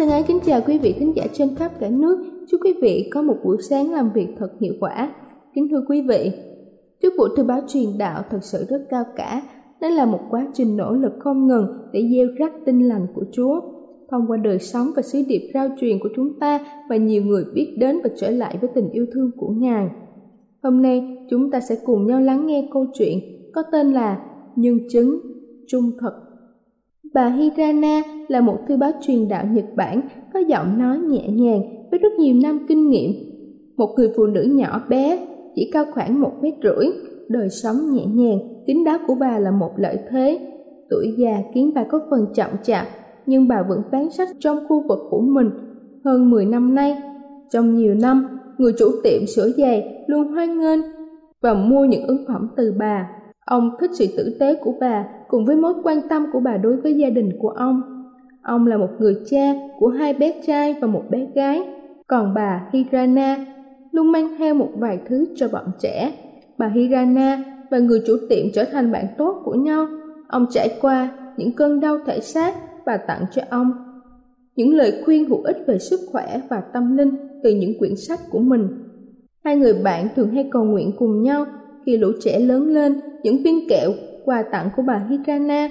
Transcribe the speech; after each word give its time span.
Thân 0.00 0.08
ái 0.08 0.22
kính 0.22 0.38
chào 0.46 0.60
quý 0.66 0.78
vị 0.78 0.94
thính 0.98 1.12
giả 1.16 1.26
trên 1.32 1.54
khắp 1.54 1.72
cả 1.80 1.88
nước. 1.88 2.18
Chúc 2.50 2.60
quý 2.64 2.74
vị 2.82 3.10
có 3.12 3.22
một 3.22 3.36
buổi 3.44 3.56
sáng 3.70 3.92
làm 3.92 4.10
việc 4.14 4.28
thật 4.38 4.48
hiệu 4.60 4.74
quả. 4.80 5.14
Kính 5.54 5.68
thưa 5.70 5.82
quý 5.88 6.02
vị, 6.08 6.32
chức 7.02 7.12
vụ 7.18 7.24
thư 7.36 7.44
báo 7.44 7.60
truyền 7.68 7.98
đạo 7.98 8.22
thật 8.30 8.38
sự 8.42 8.64
rất 8.68 8.86
cao 8.90 9.04
cả. 9.16 9.42
Đó 9.80 9.88
là 9.88 10.06
một 10.06 10.20
quá 10.30 10.46
trình 10.54 10.76
nỗ 10.76 10.92
lực 10.92 11.12
không 11.18 11.46
ngừng 11.46 11.66
để 11.92 12.08
gieo 12.14 12.26
rắc 12.38 12.52
tinh 12.66 12.88
lành 12.88 13.06
của 13.14 13.24
Chúa. 13.32 13.60
Thông 14.10 14.26
qua 14.28 14.36
đời 14.36 14.58
sống 14.58 14.86
và 14.96 15.02
sứ 15.02 15.22
điệp 15.28 15.50
rao 15.54 15.68
truyền 15.80 15.98
của 15.98 16.08
chúng 16.16 16.38
ta 16.40 16.60
và 16.88 16.96
nhiều 16.96 17.22
người 17.22 17.44
biết 17.54 17.76
đến 17.78 17.98
và 18.04 18.10
trở 18.16 18.30
lại 18.30 18.58
với 18.60 18.70
tình 18.74 18.90
yêu 18.90 19.06
thương 19.12 19.30
của 19.36 19.48
Ngài. 19.48 19.88
Hôm 20.62 20.82
nay 20.82 21.26
chúng 21.30 21.50
ta 21.50 21.60
sẽ 21.60 21.76
cùng 21.84 22.06
nhau 22.06 22.20
lắng 22.20 22.46
nghe 22.46 22.68
câu 22.72 22.86
chuyện 22.94 23.18
có 23.54 23.62
tên 23.72 23.92
là 23.92 24.24
Nhân 24.56 24.78
chứng 24.90 25.20
Trung 25.66 25.90
thực. 26.00 26.29
Bà 27.14 27.28
Hirana 27.28 28.02
là 28.28 28.40
một 28.40 28.58
thư 28.68 28.76
báo 28.76 28.90
truyền 29.00 29.28
đạo 29.28 29.44
Nhật 29.52 29.64
Bản 29.76 30.00
có 30.34 30.40
giọng 30.40 30.78
nói 30.78 30.98
nhẹ 30.98 31.28
nhàng 31.28 31.60
với 31.90 32.00
rất 32.00 32.12
nhiều 32.18 32.34
năm 32.42 32.66
kinh 32.68 32.88
nghiệm. 32.88 33.10
Một 33.76 33.94
người 33.96 34.12
phụ 34.16 34.26
nữ 34.26 34.42
nhỏ 34.42 34.82
bé, 34.88 35.26
chỉ 35.54 35.70
cao 35.72 35.84
khoảng 35.94 36.20
một 36.20 36.32
mét 36.42 36.54
rưỡi, 36.62 36.86
đời 37.28 37.48
sống 37.50 37.76
nhẹ 37.92 38.04
nhàng, 38.06 38.38
tính 38.66 38.84
đáo 38.84 38.98
của 39.06 39.14
bà 39.14 39.38
là 39.38 39.50
một 39.50 39.70
lợi 39.76 39.98
thế. 40.10 40.38
Tuổi 40.90 41.14
già 41.18 41.42
khiến 41.54 41.72
bà 41.74 41.84
có 41.84 42.00
phần 42.10 42.26
chậm 42.34 42.50
chạp, 42.62 42.86
nhưng 43.26 43.48
bà 43.48 43.62
vẫn 43.68 43.82
bán 43.92 44.10
sách 44.10 44.28
trong 44.38 44.58
khu 44.68 44.88
vực 44.88 44.98
của 45.10 45.20
mình 45.20 45.50
hơn 46.04 46.30
10 46.30 46.46
năm 46.46 46.74
nay. 46.74 46.96
Trong 47.50 47.74
nhiều 47.74 47.94
năm, 47.94 48.38
người 48.58 48.72
chủ 48.78 48.86
tiệm 49.04 49.26
sửa 49.26 49.48
giày 49.56 50.04
luôn 50.06 50.28
hoan 50.28 50.60
nghênh 50.60 50.80
và 51.42 51.54
mua 51.54 51.84
những 51.84 52.06
ứng 52.06 52.24
phẩm 52.28 52.48
từ 52.56 52.74
bà. 52.78 53.10
Ông 53.44 53.70
thích 53.80 53.90
sự 53.94 54.06
tử 54.16 54.36
tế 54.40 54.54
của 54.54 54.72
bà 54.80 55.04
cùng 55.30 55.46
với 55.46 55.56
mối 55.56 55.74
quan 55.82 56.08
tâm 56.08 56.26
của 56.32 56.40
bà 56.40 56.56
đối 56.56 56.76
với 56.76 56.94
gia 56.94 57.10
đình 57.10 57.30
của 57.38 57.48
ông. 57.48 57.82
Ông 58.42 58.66
là 58.66 58.76
một 58.76 58.90
người 58.98 59.16
cha 59.30 59.54
của 59.78 59.88
hai 59.88 60.14
bé 60.14 60.40
trai 60.46 60.76
và 60.80 60.86
một 60.86 61.02
bé 61.10 61.26
gái, 61.34 61.62
còn 62.06 62.34
bà 62.34 62.68
Hirana 62.72 63.46
luôn 63.92 64.12
mang 64.12 64.28
theo 64.38 64.54
một 64.54 64.68
vài 64.76 64.98
thứ 65.08 65.26
cho 65.36 65.48
bọn 65.48 65.64
trẻ. 65.80 66.12
Bà 66.58 66.68
Hirana 66.68 67.44
và 67.70 67.78
người 67.78 68.02
chủ 68.06 68.16
tiệm 68.28 68.46
trở 68.54 68.64
thành 68.64 68.92
bạn 68.92 69.06
tốt 69.18 69.42
của 69.44 69.54
nhau. 69.54 69.86
Ông 70.28 70.46
trải 70.50 70.78
qua 70.80 71.08
những 71.36 71.52
cơn 71.52 71.80
đau 71.80 71.98
thể 72.06 72.20
xác 72.20 72.54
và 72.86 72.96
tặng 72.96 73.24
cho 73.32 73.42
ông 73.50 73.72
những 74.56 74.74
lời 74.74 75.02
khuyên 75.04 75.28
hữu 75.28 75.42
ích 75.42 75.56
về 75.66 75.78
sức 75.78 76.00
khỏe 76.12 76.40
và 76.50 76.62
tâm 76.72 76.96
linh 76.96 77.10
từ 77.42 77.50
những 77.50 77.78
quyển 77.78 77.96
sách 77.96 78.20
của 78.30 78.38
mình. 78.38 78.68
Hai 79.44 79.56
người 79.56 79.74
bạn 79.74 80.08
thường 80.16 80.30
hay 80.30 80.48
cầu 80.50 80.64
nguyện 80.64 80.92
cùng 80.98 81.22
nhau 81.22 81.46
khi 81.86 81.96
lũ 81.96 82.08
trẻ 82.20 82.38
lớn 82.38 82.68
lên, 82.68 83.00
những 83.22 83.42
viên 83.42 83.68
kẹo, 83.68 83.90
quà 84.30 84.42
tặng 84.42 84.68
của 84.76 84.82
bà 84.82 85.06
Hirana 85.08 85.68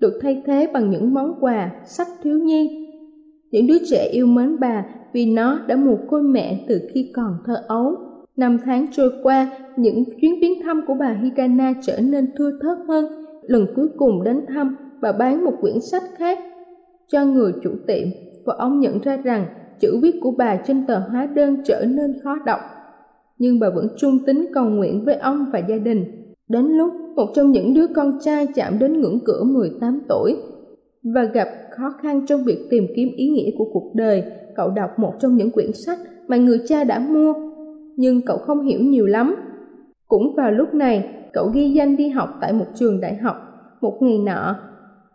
được 0.00 0.18
thay 0.22 0.42
thế 0.46 0.70
bằng 0.72 0.90
những 0.90 1.14
món 1.14 1.34
quà, 1.40 1.70
sách 1.84 2.08
thiếu 2.22 2.38
nhi. 2.38 2.88
Những 3.50 3.66
đứa 3.66 3.78
trẻ 3.90 4.08
yêu 4.12 4.26
mến 4.26 4.60
bà 4.60 4.84
vì 5.12 5.26
nó 5.26 5.58
đã 5.66 5.76
mồ 5.76 5.98
côi 6.08 6.22
mẹ 6.22 6.64
từ 6.68 6.80
khi 6.94 7.12
còn 7.14 7.32
thơ 7.46 7.54
ấu. 7.68 7.96
Năm 8.36 8.58
tháng 8.64 8.86
trôi 8.92 9.10
qua, 9.22 9.50
những 9.76 10.04
chuyến 10.20 10.40
viếng 10.40 10.62
thăm 10.62 10.80
của 10.86 10.94
bà 10.94 11.16
Hirana 11.22 11.72
trở 11.82 12.00
nên 12.00 12.30
thưa 12.36 12.50
thớt 12.62 12.78
hơn. 12.88 13.06
Lần 13.42 13.66
cuối 13.76 13.88
cùng 13.96 14.24
đến 14.24 14.40
thăm, 14.48 14.76
bà 15.00 15.12
bán 15.12 15.44
một 15.44 15.52
quyển 15.60 15.80
sách 15.80 16.02
khác 16.16 16.38
cho 17.08 17.24
người 17.24 17.52
chủ 17.62 17.70
tiệm 17.86 18.08
và 18.44 18.54
ông 18.58 18.80
nhận 18.80 18.98
ra 19.00 19.16
rằng 19.16 19.46
chữ 19.80 19.98
viết 20.02 20.14
của 20.22 20.30
bà 20.30 20.56
trên 20.56 20.86
tờ 20.86 20.98
hóa 20.98 21.26
đơn 21.26 21.56
trở 21.64 21.84
nên 21.88 22.20
khó 22.24 22.38
đọc. 22.46 22.60
Nhưng 23.38 23.60
bà 23.60 23.70
vẫn 23.70 23.88
trung 23.96 24.18
tín 24.26 24.46
cầu 24.54 24.64
nguyện 24.64 25.04
với 25.04 25.14
ông 25.14 25.46
và 25.52 25.58
gia 25.58 25.76
đình. 25.76 26.04
Đến 26.48 26.66
lúc 26.66 26.92
một 27.16 27.28
trong 27.34 27.52
những 27.52 27.74
đứa 27.74 27.86
con 27.86 28.18
trai 28.20 28.46
chạm 28.54 28.78
đến 28.78 29.00
ngưỡng 29.00 29.18
cửa 29.24 29.44
18 29.44 30.00
tuổi 30.08 30.36
và 31.02 31.24
gặp 31.24 31.48
khó 31.70 31.94
khăn 32.02 32.26
trong 32.26 32.44
việc 32.44 32.66
tìm 32.70 32.86
kiếm 32.96 33.08
ý 33.16 33.28
nghĩa 33.28 33.50
của 33.58 33.64
cuộc 33.72 33.92
đời, 33.94 34.22
cậu 34.56 34.70
đọc 34.70 34.90
một 34.98 35.12
trong 35.20 35.36
những 35.36 35.50
quyển 35.50 35.72
sách 35.72 35.98
mà 36.28 36.36
người 36.36 36.60
cha 36.68 36.84
đã 36.84 36.98
mua, 36.98 37.34
nhưng 37.96 38.20
cậu 38.26 38.38
không 38.38 38.60
hiểu 38.60 38.80
nhiều 38.80 39.06
lắm. 39.06 39.34
Cũng 40.08 40.34
vào 40.36 40.52
lúc 40.52 40.74
này, 40.74 41.08
cậu 41.32 41.50
ghi 41.54 41.70
danh 41.70 41.96
đi 41.96 42.08
học 42.08 42.28
tại 42.40 42.52
một 42.52 42.66
trường 42.74 43.00
đại 43.00 43.14
học. 43.14 43.36
Một 43.80 43.98
ngày 44.00 44.18
nọ, 44.18 44.56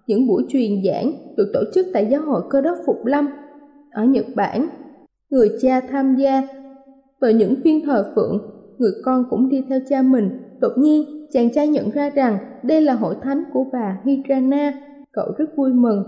những 0.07 0.27
buổi 0.27 0.44
truyền 0.49 0.71
giảng 0.85 1.11
được 1.38 1.51
tổ 1.53 1.59
chức 1.73 1.85
tại 1.94 2.07
giáo 2.11 2.21
hội 2.21 2.41
cơ 2.49 2.61
đốc 2.61 2.77
Phục 2.85 3.05
Lâm 3.05 3.27
ở 3.91 4.05
Nhật 4.05 4.25
Bản. 4.35 4.67
Người 5.29 5.49
cha 5.61 5.79
tham 5.79 6.15
gia 6.15 6.47
vào 7.21 7.31
những 7.31 7.55
phiên 7.63 7.85
thờ 7.85 8.11
phượng, 8.15 8.38
người 8.77 8.91
con 9.05 9.23
cũng 9.29 9.49
đi 9.49 9.63
theo 9.69 9.79
cha 9.89 10.01
mình. 10.01 10.29
Đột 10.59 10.71
nhiên, 10.77 11.17
chàng 11.31 11.50
trai 11.53 11.68
nhận 11.68 11.89
ra 11.89 12.09
rằng 12.09 12.38
đây 12.63 12.81
là 12.81 12.94
hội 12.94 13.15
thánh 13.21 13.44
của 13.53 13.65
bà 13.74 13.97
Hirana. 14.06 14.74
Cậu 15.12 15.25
rất 15.38 15.45
vui 15.56 15.74
mừng. 15.74 16.03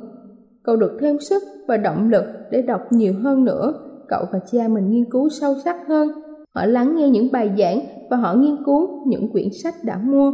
Cậu 0.64 0.76
được 0.76 0.98
thêm 1.02 1.20
sức 1.20 1.44
và 1.68 1.78
động 1.78 2.10
lực 2.10 2.26
để 2.52 2.62
đọc 2.62 2.82
nhiều 2.92 3.14
hơn 3.24 3.46
nữa. 3.46 3.74
Cậu 4.08 4.26
và 4.32 4.40
cha 4.52 4.68
mình 4.68 4.92
nghiên 4.92 5.12
cứu 5.12 5.30
sâu 5.30 5.56
sắc 5.64 5.88
hơn. 5.88 6.10
Họ 6.56 6.66
lắng 6.66 6.96
nghe 6.96 7.10
những 7.10 7.32
bài 7.32 7.52
giảng 7.58 7.80
và 8.10 8.18
họ 8.18 8.34
nghiên 8.34 8.56
cứu 8.66 9.08
những 9.08 9.32
quyển 9.32 9.48
sách 9.64 9.76
đã 9.84 9.98
mua. 10.04 10.32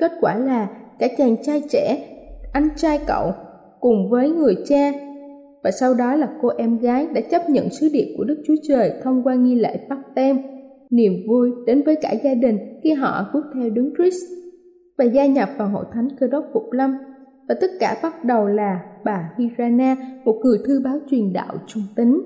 Kết 0.00 0.12
quả 0.20 0.38
là 0.38 0.68
cả 0.98 1.08
chàng 1.18 1.36
trai 1.42 1.62
trẻ, 1.70 1.98
anh 2.52 2.68
trai 2.76 3.00
cậu 3.06 3.32
cùng 3.80 4.10
với 4.10 4.30
người 4.30 4.56
cha 4.68 4.92
và 5.64 5.70
sau 5.70 5.94
đó 5.94 6.14
là 6.14 6.28
cô 6.42 6.48
em 6.58 6.78
gái 6.78 7.06
đã 7.14 7.20
chấp 7.20 7.50
nhận 7.50 7.70
sứ 7.70 7.88
điệp 7.92 8.14
của 8.18 8.24
Đức 8.24 8.42
Chúa 8.46 8.54
Trời 8.68 8.92
thông 9.02 9.22
qua 9.22 9.34
nghi 9.34 9.54
lễ 9.54 9.80
bắt 9.88 9.98
tem. 10.14 10.57
Niềm 10.90 11.12
vui 11.28 11.50
đến 11.66 11.82
với 11.82 11.96
cả 12.02 12.12
gia 12.24 12.34
đình 12.34 12.58
khi 12.82 12.92
họ 12.92 13.30
bước 13.34 13.44
theo 13.54 13.70
đứng 13.70 13.94
Christ 13.96 14.24
và 14.98 15.04
gia 15.04 15.26
nhập 15.26 15.48
vào 15.58 15.68
hội 15.68 15.84
thánh 15.92 16.08
cơ 16.20 16.26
đốc 16.26 16.44
Phục 16.52 16.72
Lâm. 16.72 16.94
Và 17.48 17.54
tất 17.60 17.70
cả 17.80 18.00
bắt 18.02 18.24
đầu 18.24 18.46
là 18.46 18.80
bà 19.04 19.30
Hirana, 19.38 19.96
một 20.24 20.40
người 20.42 20.58
thư 20.66 20.80
báo 20.84 20.98
truyền 21.10 21.32
đạo 21.32 21.54
trung 21.66 21.82
tín. 21.96 22.20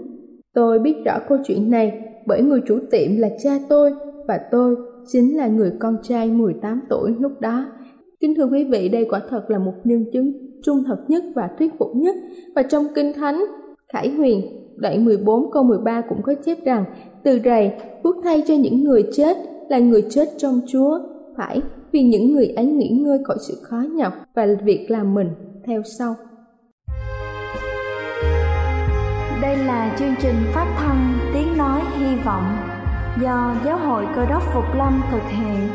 Tôi 0.55 0.79
biết 0.79 0.95
rõ 1.05 1.19
câu 1.29 1.39
chuyện 1.45 1.71
này 1.71 1.93
bởi 2.27 2.43
người 2.43 2.61
chủ 2.67 2.79
tiệm 2.91 3.17
là 3.17 3.29
cha 3.43 3.59
tôi 3.69 3.91
và 4.29 4.41
tôi 4.51 4.77
chính 5.07 5.37
là 5.37 5.47
người 5.47 5.73
con 5.79 5.97
trai 6.03 6.31
18 6.31 6.81
tuổi 6.89 7.15
lúc 7.21 7.41
đó 7.41 7.67
Kính 8.23 8.35
thưa 8.35 8.47
quý 8.47 8.65
vị, 8.65 8.89
đây 8.89 9.07
quả 9.11 9.21
thật 9.29 9.51
là 9.51 9.59
một 9.59 9.73
nhân 9.85 10.05
chứng 10.13 10.33
trung 10.63 10.85
thực 10.87 10.99
nhất 11.09 11.25
và 11.35 11.51
thuyết 11.59 11.73
phục 11.79 11.89
nhất. 11.97 12.17
Và 12.55 12.63
trong 12.63 12.87
Kinh 12.95 13.13
Thánh, 13.13 13.45
Khải 13.93 14.09
Huyền 14.09 14.62
đoạn 14.77 15.05
14 15.05 15.51
câu 15.51 15.63
13 15.63 16.01
cũng 16.09 16.23
có 16.23 16.35
chép 16.45 16.65
rằng 16.65 16.85
từ 17.23 17.41
rầy 17.45 17.73
phước 18.05 18.17
thay 18.25 18.43
cho 18.49 18.55
những 18.55 18.85
người 18.85 19.03
chết 19.13 19.37
là 19.69 19.79
người 19.79 20.05
chết 20.11 20.29
trong 20.39 20.61
Chúa. 20.67 20.99
Phải 21.37 21.61
vì 21.93 22.03
những 22.03 22.33
người 22.33 22.49
ấy 22.49 22.67
nghỉ 22.67 22.89
ngơi 22.89 23.19
khỏi 23.25 23.37
sự 23.41 23.55
khó 23.63 23.85
nhọc 23.93 24.13
và 24.35 24.47
việc 24.65 24.87
làm 24.91 25.15
mình. 25.15 25.31
Theo 25.67 25.83
sau. 25.99 26.15
Đây 29.43 29.57
là 29.57 29.97
chương 29.99 30.15
trình 30.23 30.35
phát 30.55 30.75
thanh 30.79 31.19
tiếng 31.35 31.59
nói 31.59 31.81
hy 31.99 32.17
vọng 32.25 32.45
do 33.23 33.55
Giáo 33.65 33.79
hội 33.79 34.05
Cơ 34.17 34.27
đốc 34.27 34.43
Phục 34.55 34.65
Lâm 34.77 35.03
thực 35.11 35.23
hiện. 35.31 35.69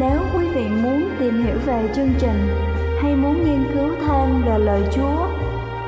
Nếu 0.00 0.18
quý 0.34 0.48
vị 0.54 0.64
muốn 0.82 1.08
tìm 1.18 1.34
hiểu 1.44 1.56
về 1.66 1.88
chương 1.94 2.10
trình 2.18 2.48
hay 3.02 3.16
muốn 3.16 3.44
nghiên 3.44 3.64
cứu 3.74 3.88
thêm 4.06 4.42
về 4.46 4.58
lời 4.58 4.82
Chúa, 4.92 5.26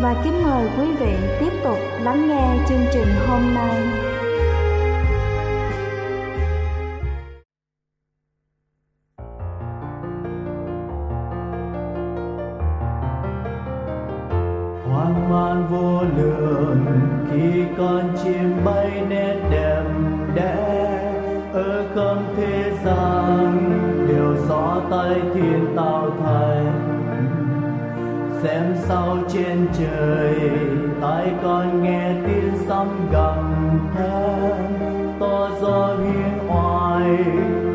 và 0.00 0.14
kính 0.24 0.42
mời 0.42 0.68
quý 0.78 0.86
vị 1.00 1.12
tiếp 1.40 1.52
tục 1.64 1.78
lắng 2.00 2.28
nghe 2.28 2.64
chương 2.68 2.86
trình 2.92 3.08
hôm 3.26 3.54
nay. 3.54 3.74
hoang 14.90 15.30
man 15.30 15.66
vô 15.70 16.02
lượng, 16.16 16.86
khi 17.30 17.64
con 17.78 18.16
chim 18.24 18.64
bay 18.64 19.02
nét 19.08 19.36
đẹp 19.50 19.63
xem 28.44 28.74
sao 28.76 29.16
trên 29.28 29.66
trời. 29.78 30.50
Tai 31.00 31.32
con 31.42 31.82
nghe 31.82 32.14
tiếng 32.26 32.52
sấm 32.68 32.88
gầm 33.12 33.78
thét, 33.94 34.80
to 35.20 35.50
gió 35.60 35.96
hiên 35.96 36.38
oai, 36.48 37.16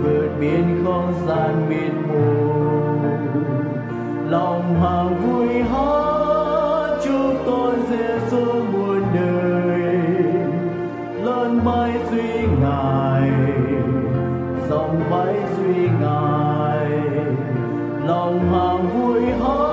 vượt 0.03 0.29
biên 0.39 0.83
không 0.85 1.13
gian 1.27 1.69
mịt 1.69 1.91
mù. 2.07 2.49
Lòng 4.29 4.81
hàng 4.81 5.21
vui 5.21 5.63
hát 5.63 6.97
chúc 7.03 7.41
tôi 7.45 7.73
Giêsu 7.89 8.45
muôn 8.71 9.01
đời. 9.13 9.91
Lớn 11.23 11.59
mãi 11.65 11.91
duy 12.11 12.47
ngài, 12.61 13.31
dòng 14.69 15.01
bay 15.11 15.35
duy 15.57 15.87
ngài. 16.01 16.89
Lòng 18.07 18.39
hàng 18.51 18.87
vui 18.93 19.21
hát 19.21 19.68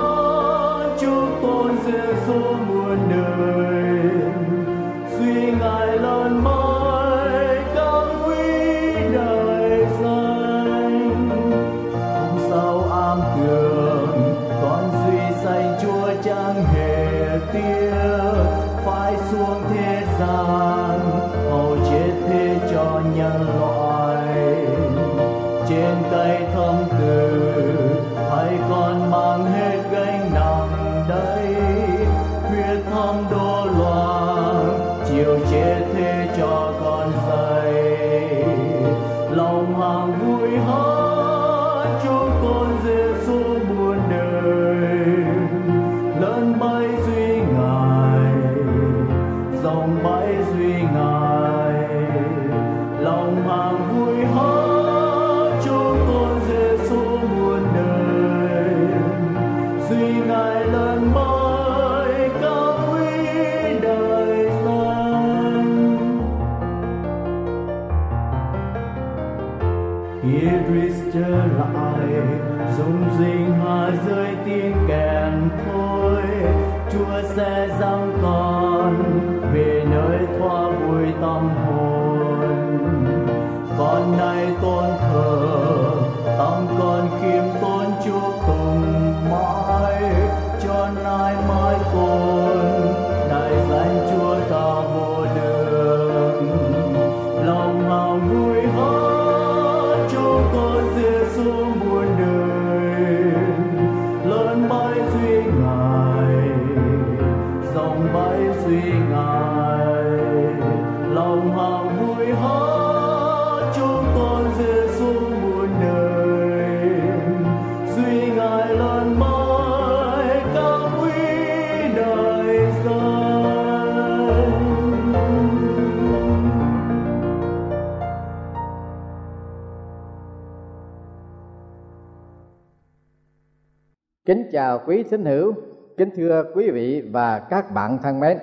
chào 134.57 134.81
quý 134.87 135.03
thính 135.03 135.25
hữu, 135.25 135.53
kính 135.97 136.09
thưa 136.15 136.43
quý 136.55 136.71
vị 136.71 137.01
và 137.11 137.39
các 137.39 137.73
bạn 137.73 137.97
thân 138.03 138.19
mến. 138.19 138.37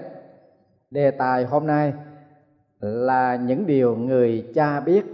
Đề 0.90 1.11
tài 1.11 1.44
hôm 1.44 1.66
nay 1.66 1.92
là 2.80 3.37
những 3.37 3.66
điều 3.66 3.97
người 3.97 4.50
cha 4.54 4.80
biết. 4.80 5.04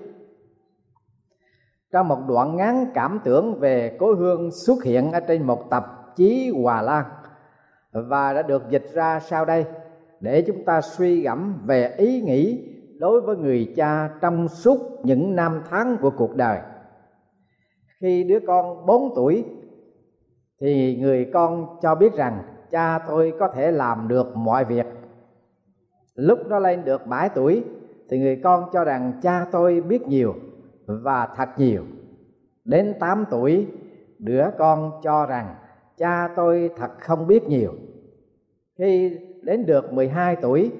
Trong 1.92 2.08
một 2.08 2.18
đoạn 2.28 2.56
ngắn 2.56 2.86
cảm 2.94 3.20
tưởng 3.24 3.60
về 3.60 3.96
cố 3.98 4.14
hương 4.14 4.50
xuất 4.50 4.84
hiện 4.84 5.12
ở 5.12 5.20
trên 5.20 5.42
một 5.42 5.70
tạp 5.70 6.16
chí 6.16 6.52
Hòa 6.62 6.82
Lan 6.82 7.04
và 7.92 8.32
đã 8.32 8.42
được 8.42 8.62
dịch 8.70 8.86
ra 8.92 9.20
sau 9.20 9.44
đây 9.44 9.64
để 10.20 10.42
chúng 10.46 10.64
ta 10.64 10.80
suy 10.80 11.22
gẫm 11.22 11.62
về 11.66 11.94
ý 11.96 12.20
nghĩ 12.20 12.68
đối 12.98 13.20
với 13.20 13.36
người 13.36 13.72
cha 13.76 14.10
trong 14.20 14.48
suốt 14.48 14.78
những 15.04 15.36
năm 15.36 15.62
tháng 15.70 15.96
của 16.00 16.10
cuộc 16.10 16.36
đời. 16.36 16.58
Khi 18.00 18.24
đứa 18.24 18.38
con 18.46 18.86
4 18.86 19.12
tuổi 19.16 19.44
thì 20.60 20.96
người 20.96 21.30
con 21.32 21.66
cho 21.82 21.94
biết 21.94 22.14
rằng, 22.14 22.42
cha 22.70 22.98
tôi 23.08 23.32
có 23.38 23.48
thể 23.54 23.70
làm 23.70 24.08
được 24.08 24.36
mọi 24.36 24.64
việc. 24.64 24.86
Lúc 26.14 26.38
nó 26.48 26.58
lên 26.58 26.84
được 26.84 27.06
7 27.06 27.28
tuổi, 27.28 27.64
thì 28.08 28.18
người 28.18 28.40
con 28.44 28.70
cho 28.72 28.84
rằng 28.84 29.12
cha 29.22 29.46
tôi 29.52 29.80
biết 29.80 30.08
nhiều 30.08 30.34
và 30.86 31.28
thật 31.36 31.48
nhiều. 31.56 31.82
Đến 32.64 32.94
8 33.00 33.24
tuổi, 33.30 33.66
đứa 34.18 34.44
con 34.58 35.00
cho 35.02 35.26
rằng 35.26 35.54
cha 35.96 36.28
tôi 36.36 36.70
thật 36.76 36.90
không 37.00 37.26
biết 37.26 37.48
nhiều. 37.48 37.72
Khi 38.78 39.18
đến 39.42 39.66
được 39.66 39.92
12 39.92 40.36
tuổi, 40.36 40.70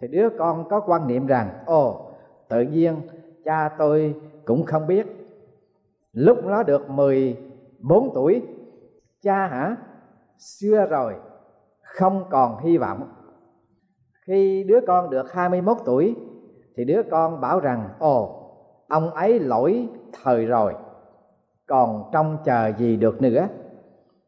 thì 0.00 0.08
đứa 0.08 0.28
con 0.38 0.68
có 0.68 0.80
quan 0.80 1.08
niệm 1.08 1.26
rằng, 1.26 1.48
ồ, 1.66 2.10
tự 2.48 2.60
nhiên 2.62 2.94
cha 3.44 3.68
tôi 3.78 4.14
cũng 4.44 4.64
không 4.64 4.86
biết. 4.86 5.06
Lúc 6.12 6.44
nó 6.44 6.62
được 6.62 6.90
14 6.90 8.14
tuổi 8.14 8.42
cha 9.22 9.46
hả? 9.46 9.76
Xưa 10.38 10.86
rồi, 10.90 11.14
không 11.82 12.24
còn 12.30 12.64
hy 12.64 12.78
vọng. 12.78 13.08
Khi 14.26 14.64
đứa 14.68 14.80
con 14.86 15.10
được 15.10 15.32
21 15.32 15.76
tuổi, 15.84 16.16
thì 16.76 16.84
đứa 16.84 17.02
con 17.10 17.40
bảo 17.40 17.60
rằng, 17.60 17.88
ồ, 17.98 18.48
ông 18.88 19.10
ấy 19.10 19.40
lỗi 19.40 19.88
thời 20.22 20.46
rồi, 20.46 20.74
còn 21.66 22.10
trông 22.12 22.38
chờ 22.44 22.72
gì 22.78 22.96
được 22.96 23.22
nữa? 23.22 23.48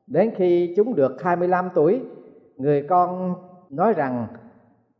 Đến 0.06 0.30
khi 0.36 0.74
chúng 0.76 0.94
được 0.94 1.22
25 1.22 1.68
tuổi, 1.74 2.02
người 2.56 2.86
con 2.88 3.34
nói 3.70 3.92
rằng, 3.92 4.26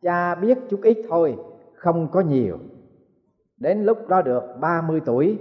cha 0.02 0.34
biết 0.34 0.58
chút 0.70 0.80
ít 0.82 0.98
thôi, 1.08 1.36
không 1.74 2.08
có 2.10 2.20
nhiều. 2.20 2.58
Đến 3.56 3.84
lúc 3.84 4.08
đó 4.08 4.22
được 4.22 4.42
30 4.60 5.00
tuổi, 5.04 5.38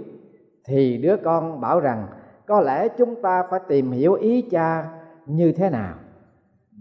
thì 0.64 0.98
đứa 0.98 1.16
con 1.24 1.60
bảo 1.60 1.80
rằng 1.80 2.06
có 2.46 2.60
lẽ 2.60 2.88
chúng 2.88 3.22
ta 3.22 3.42
phải 3.50 3.60
tìm 3.68 3.90
hiểu 3.90 4.14
ý 4.14 4.42
cha 4.50 4.90
như 5.26 5.52
thế 5.52 5.70
nào. 5.70 5.94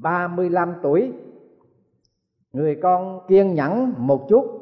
35 0.02 0.76
tuổi. 0.82 1.12
Người 2.54 2.80
con 2.84 3.20
kiên 3.28 3.54
nhẫn 3.54 3.94
một 3.98 4.26
chút. 4.30 4.60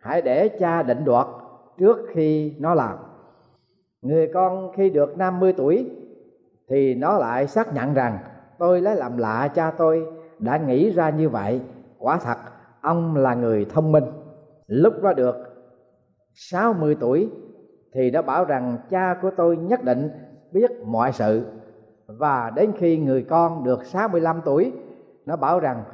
Hãy 0.00 0.22
để 0.22 0.48
cha 0.48 0.82
định 0.82 1.04
đoạt 1.04 1.26
trước 1.78 1.98
khi 2.08 2.54
nó 2.58 2.74
làm. 2.74 2.96
Người 4.02 4.30
con 4.34 4.72
khi 4.72 4.90
được 4.90 5.18
50 5.18 5.52
tuổi 5.52 5.90
thì 6.68 6.94
nó 6.94 7.18
lại 7.18 7.46
xác 7.46 7.74
nhận 7.74 7.94
rằng, 7.94 8.18
tôi 8.58 8.80
lấy 8.80 8.96
làm 8.96 9.16
lạ 9.16 9.48
cha 9.54 9.70
tôi 9.70 10.06
đã 10.38 10.56
nghĩ 10.56 10.90
ra 10.90 11.10
như 11.10 11.28
vậy. 11.28 11.60
Quả 11.98 12.18
thật, 12.18 12.36
ông 12.80 13.16
là 13.16 13.34
người 13.34 13.64
thông 13.64 13.92
minh. 13.92 14.04
Lúc 14.66 15.02
đó 15.02 15.12
được 15.12 15.36
60 16.34 16.96
tuổi 17.00 17.30
thì 17.92 18.10
đã 18.10 18.22
bảo 18.22 18.44
rằng, 18.44 18.78
cha 18.90 19.18
của 19.22 19.30
tôi 19.36 19.56
nhất 19.56 19.84
định 19.84 20.10
biết 20.56 20.70
mọi 20.84 21.12
sự. 21.12 21.46
Và 22.06 22.50
đến 22.50 22.72
khi 22.78 22.98
người 22.98 23.22
con 23.22 23.64
được 23.64 23.84
65 23.84 24.40
tuổi, 24.44 24.72
nó 25.26 25.36
bảo 25.36 25.60
rằng, 25.60 25.84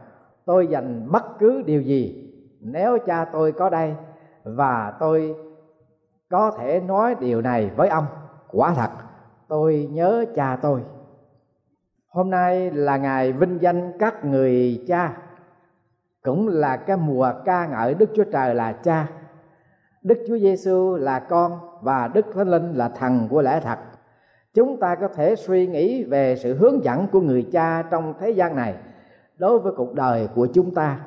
tôi 0.44 0.66
dành 0.66 1.12
bất 1.12 1.38
cứ 1.38 1.62
điều 1.62 1.82
gì, 1.82 2.32
nếu 2.60 2.98
cha 3.06 3.24
tôi 3.24 3.52
có 3.52 3.70
đây, 3.70 3.94
và 4.44 4.96
tôi 5.00 5.36
có 6.30 6.50
thể 6.58 6.80
nói 6.80 7.14
điều 7.20 7.40
này 7.40 7.70
với 7.76 7.88
ông. 7.88 8.06
Quả 8.50 8.74
thật, 8.74 8.90
tôi 9.48 9.88
nhớ 9.92 10.24
cha 10.34 10.56
tôi. 10.62 10.80
Hôm 12.08 12.30
nay 12.30 12.70
là 12.70 12.96
ngày 12.96 13.32
vinh 13.32 13.58
danh 13.62 13.92
các 13.98 14.24
người 14.24 14.84
cha, 14.88 15.16
cũng 16.22 16.48
là 16.48 16.76
cái 16.76 16.96
mùa 16.96 17.32
ca 17.44 17.66
ngợi 17.66 17.94
đức 17.94 18.10
chúa 18.14 18.24
trời 18.32 18.54
là 18.54 18.72
cha. 18.72 19.08
Đức 20.02 20.24
chúa 20.28 20.38
giêsu 20.38 20.96
là 20.96 21.18
con 21.18 21.58
và 21.80 22.08
đức 22.08 22.26
thánh 22.34 22.48
linh 22.48 22.74
là 22.74 22.88
thần 22.88 23.28
của 23.30 23.42
lẽ 23.42 23.60
thật 23.60 23.78
chúng 24.54 24.80
ta 24.80 24.94
có 24.94 25.08
thể 25.08 25.36
suy 25.36 25.66
nghĩ 25.66 26.04
về 26.04 26.36
sự 26.36 26.54
hướng 26.54 26.84
dẫn 26.84 27.06
của 27.12 27.20
người 27.20 27.48
cha 27.52 27.82
trong 27.82 28.14
thế 28.20 28.30
gian 28.30 28.56
này 28.56 28.74
đối 29.38 29.58
với 29.58 29.72
cuộc 29.76 29.94
đời 29.94 30.28
của 30.34 30.46
chúng 30.46 30.74
ta. 30.74 31.00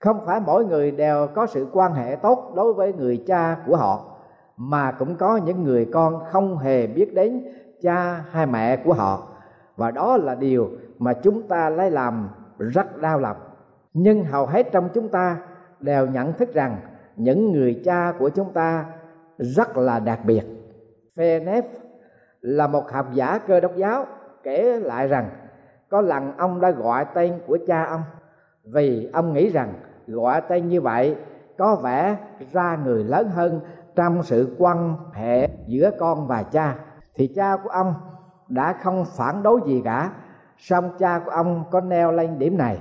Không 0.00 0.20
phải 0.26 0.40
mỗi 0.40 0.64
người 0.64 0.90
đều 0.90 1.26
có 1.34 1.46
sự 1.46 1.66
quan 1.72 1.92
hệ 1.92 2.16
tốt 2.16 2.52
đối 2.56 2.74
với 2.74 2.92
người 2.92 3.24
cha 3.26 3.56
của 3.66 3.76
họ, 3.76 4.04
mà 4.56 4.92
cũng 4.92 5.16
có 5.16 5.36
những 5.36 5.64
người 5.64 5.88
con 5.92 6.22
không 6.30 6.58
hề 6.58 6.86
biết 6.86 7.14
đến 7.14 7.44
cha 7.80 8.24
hay 8.30 8.46
mẹ 8.46 8.76
của 8.76 8.92
họ. 8.92 9.28
Và 9.76 9.90
đó 9.90 10.16
là 10.16 10.34
điều 10.34 10.70
mà 10.98 11.12
chúng 11.12 11.42
ta 11.48 11.70
lấy 11.70 11.90
làm 11.90 12.28
rất 12.58 13.00
đau 13.00 13.18
lòng. 13.18 13.36
Nhưng 13.94 14.24
hầu 14.24 14.46
hết 14.46 14.68
trong 14.72 14.88
chúng 14.94 15.08
ta 15.08 15.36
đều 15.80 16.06
nhận 16.06 16.32
thức 16.32 16.54
rằng 16.54 16.76
những 17.16 17.52
người 17.52 17.82
cha 17.84 18.12
của 18.18 18.28
chúng 18.28 18.52
ta 18.52 18.84
rất 19.38 19.76
là 19.76 20.00
đặc 20.00 20.20
biệt. 20.24 20.42
Phenef 21.16 21.62
là 22.44 22.66
một 22.66 22.90
học 22.90 23.06
giả 23.12 23.38
cơ 23.46 23.60
đốc 23.60 23.76
giáo, 23.76 24.06
kể 24.42 24.80
lại 24.80 25.08
rằng, 25.08 25.30
có 25.88 26.00
lần 26.00 26.36
ông 26.36 26.60
đã 26.60 26.70
gọi 26.70 27.06
tên 27.14 27.40
của 27.46 27.58
cha 27.66 27.84
ông. 27.84 28.02
Vì 28.64 29.10
ông 29.12 29.32
nghĩ 29.32 29.48
rằng, 29.48 29.74
gọi 30.06 30.40
tên 30.48 30.68
như 30.68 30.80
vậy 30.80 31.16
có 31.58 31.76
vẻ 31.76 32.16
ra 32.52 32.78
người 32.84 33.04
lớn 33.04 33.28
hơn 33.28 33.60
trong 33.94 34.22
sự 34.22 34.56
quan 34.58 34.96
hệ 35.12 35.48
giữa 35.66 35.90
con 35.98 36.26
và 36.26 36.42
cha. 36.42 36.74
Thì 37.14 37.26
cha 37.26 37.56
của 37.56 37.68
ông 37.68 37.94
đã 38.48 38.72
không 38.82 39.04
phản 39.04 39.42
đối 39.42 39.60
gì 39.66 39.82
cả, 39.84 40.10
song 40.58 40.90
cha 40.98 41.18
của 41.24 41.30
ông 41.30 41.64
có 41.70 41.80
neo 41.80 42.12
lên 42.12 42.38
điểm 42.38 42.58
này. 42.58 42.80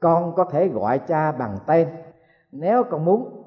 Con 0.00 0.34
có 0.34 0.44
thể 0.44 0.68
gọi 0.68 0.98
cha 0.98 1.32
bằng 1.32 1.58
tên. 1.66 1.88
Nếu 2.52 2.84
con 2.84 3.04
muốn, 3.04 3.44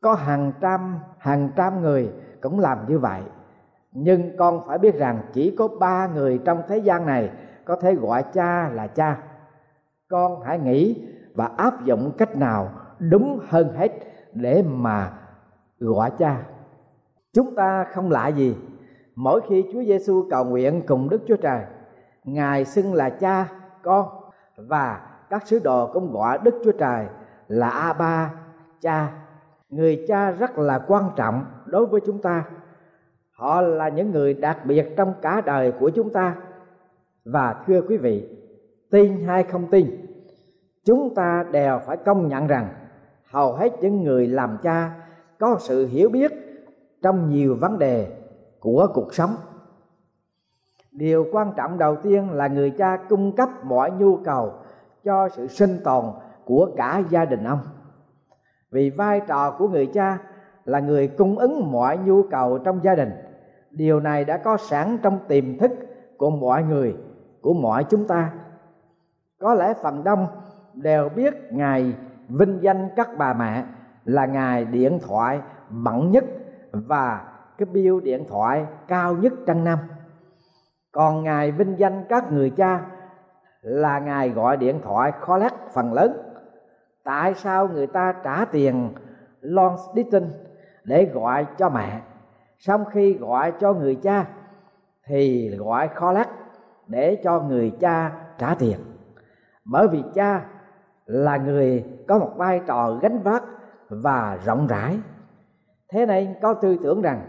có 0.00 0.14
hàng 0.14 0.52
trăm 0.60 0.98
hàng 1.18 1.48
trăm 1.56 1.82
người 1.82 2.12
cũng 2.42 2.60
làm 2.60 2.78
như 2.88 2.98
vậy 2.98 3.20
nhưng 3.94 4.36
con 4.36 4.60
phải 4.66 4.78
biết 4.78 4.98
rằng 4.98 5.20
chỉ 5.32 5.54
có 5.58 5.68
ba 5.68 6.06
người 6.06 6.40
trong 6.44 6.62
thế 6.68 6.78
gian 6.78 7.06
này 7.06 7.30
có 7.64 7.76
thể 7.76 7.94
gọi 7.94 8.24
cha 8.32 8.68
là 8.68 8.86
cha. 8.86 9.18
Con 10.08 10.42
hãy 10.42 10.58
nghĩ 10.58 11.02
và 11.34 11.50
áp 11.56 11.84
dụng 11.84 12.12
cách 12.18 12.36
nào 12.36 12.70
đúng 12.98 13.40
hơn 13.48 13.72
hết 13.76 13.92
để 14.32 14.64
mà 14.66 15.12
gọi 15.78 16.10
cha. 16.18 16.42
Chúng 17.32 17.54
ta 17.54 17.84
không 17.84 18.10
lạ 18.10 18.28
gì, 18.28 18.56
mỗi 19.14 19.40
khi 19.48 19.64
Chúa 19.72 19.82
Giêsu 19.82 20.26
cầu 20.30 20.44
nguyện 20.44 20.82
cùng 20.86 21.08
Đức 21.08 21.22
Chúa 21.26 21.36
Trời, 21.36 21.64
ngài 22.24 22.64
xưng 22.64 22.94
là 22.94 23.10
cha, 23.10 23.48
con 23.82 24.08
và 24.56 25.00
các 25.30 25.46
sứ 25.46 25.58
đồ 25.58 25.90
cũng 25.92 26.12
gọi 26.12 26.38
Đức 26.42 26.54
Chúa 26.64 26.72
Trời 26.72 27.06
là 27.48 27.68
A 27.68 27.92
Ba 27.92 28.34
cha. 28.80 29.12
Người 29.68 30.04
cha 30.08 30.30
rất 30.30 30.58
là 30.58 30.78
quan 30.88 31.10
trọng 31.16 31.44
đối 31.66 31.86
với 31.86 32.00
chúng 32.06 32.22
ta 32.22 32.44
họ 33.34 33.60
là 33.60 33.88
những 33.88 34.10
người 34.10 34.34
đặc 34.34 34.66
biệt 34.66 34.86
trong 34.96 35.14
cả 35.22 35.42
đời 35.46 35.72
của 35.72 35.90
chúng 35.90 36.12
ta. 36.12 36.36
Và 37.24 37.64
thưa 37.66 37.82
quý 37.88 37.96
vị, 37.96 38.28
tin 38.90 39.24
hay 39.26 39.42
không 39.42 39.66
tin, 39.70 40.06
chúng 40.84 41.14
ta 41.14 41.44
đều 41.52 41.78
phải 41.86 41.96
công 41.96 42.28
nhận 42.28 42.46
rằng 42.46 42.68
hầu 43.30 43.52
hết 43.52 43.72
những 43.80 44.02
người 44.02 44.26
làm 44.26 44.58
cha 44.62 44.90
có 45.38 45.56
sự 45.60 45.86
hiểu 45.86 46.08
biết 46.08 46.32
trong 47.02 47.30
nhiều 47.30 47.56
vấn 47.60 47.78
đề 47.78 48.12
của 48.60 48.88
cuộc 48.94 49.14
sống. 49.14 49.36
Điều 50.92 51.26
quan 51.32 51.52
trọng 51.56 51.78
đầu 51.78 51.96
tiên 51.96 52.30
là 52.30 52.46
người 52.46 52.70
cha 52.70 52.96
cung 53.08 53.36
cấp 53.36 53.48
mọi 53.64 53.90
nhu 53.90 54.16
cầu 54.16 54.52
cho 55.04 55.28
sự 55.28 55.46
sinh 55.46 55.78
tồn 55.84 56.04
của 56.44 56.70
cả 56.76 57.02
gia 57.10 57.24
đình 57.24 57.44
ông. 57.44 57.60
Vì 58.70 58.90
vai 58.90 59.20
trò 59.20 59.50
của 59.50 59.68
người 59.68 59.86
cha 59.86 60.18
là 60.64 60.80
người 60.80 61.08
cung 61.08 61.38
ứng 61.38 61.72
mọi 61.72 61.98
nhu 61.98 62.22
cầu 62.22 62.58
trong 62.58 62.80
gia 62.82 62.94
đình 62.94 63.10
điều 63.76 64.00
này 64.00 64.24
đã 64.24 64.36
có 64.36 64.56
sẵn 64.56 64.98
trong 65.02 65.18
tiềm 65.28 65.58
thức 65.58 65.70
của 66.16 66.30
mọi 66.30 66.62
người, 66.62 66.96
của 67.40 67.54
mọi 67.54 67.84
chúng 67.84 68.06
ta. 68.06 68.32
Có 69.38 69.54
lẽ 69.54 69.74
phần 69.82 70.04
đông 70.04 70.26
đều 70.74 71.08
biết 71.08 71.34
ngài 71.50 71.94
vinh 72.28 72.58
danh 72.62 72.88
các 72.96 73.08
bà 73.18 73.32
mẹ 73.32 73.64
là 74.04 74.26
ngài 74.26 74.64
điện 74.64 74.98
thoại 75.06 75.40
bận 75.68 76.10
nhất 76.10 76.24
và 76.72 77.24
cái 77.58 77.66
bill 77.66 78.00
điện 78.00 78.24
thoại 78.28 78.66
cao 78.88 79.14
nhất 79.14 79.32
trong 79.46 79.64
năm. 79.64 79.78
Còn 80.92 81.22
ngài 81.22 81.52
vinh 81.52 81.78
danh 81.78 82.04
các 82.08 82.32
người 82.32 82.50
cha 82.50 82.86
là 83.60 83.98
ngài 83.98 84.28
gọi 84.30 84.56
điện 84.56 84.80
thoại 84.84 85.12
khó 85.20 85.36
lắc 85.36 85.54
phần 85.74 85.92
lớn. 85.92 86.16
Tại 87.04 87.34
sao 87.34 87.68
người 87.68 87.86
ta 87.86 88.14
trả 88.24 88.44
tiền 88.44 88.92
long 89.40 89.76
distance 89.94 90.34
để 90.84 91.04
gọi 91.04 91.46
cho 91.58 91.68
mẹ? 91.68 92.00
Sau 92.66 92.84
khi 92.84 93.14
gọi 93.14 93.52
cho 93.60 93.72
người 93.72 93.94
cha, 93.94 94.26
thì 95.06 95.50
gọi 95.56 95.88
khó 95.88 96.12
lắc 96.12 96.28
để 96.86 97.20
cho 97.24 97.40
người 97.40 97.72
cha 97.80 98.12
trả 98.38 98.54
tiền. 98.54 98.78
Bởi 99.64 99.88
vì 99.88 100.02
cha 100.14 100.44
là 101.06 101.36
người 101.36 101.84
có 102.08 102.18
một 102.18 102.32
vai 102.36 102.60
trò 102.66 102.98
gánh 103.02 103.22
vác 103.22 103.42
và 103.88 104.38
rộng 104.44 104.66
rãi. 104.66 104.98
Thế 105.88 106.06
nên 106.06 106.34
có 106.42 106.54
tư 106.54 106.76
tưởng 106.82 107.02
rằng 107.02 107.28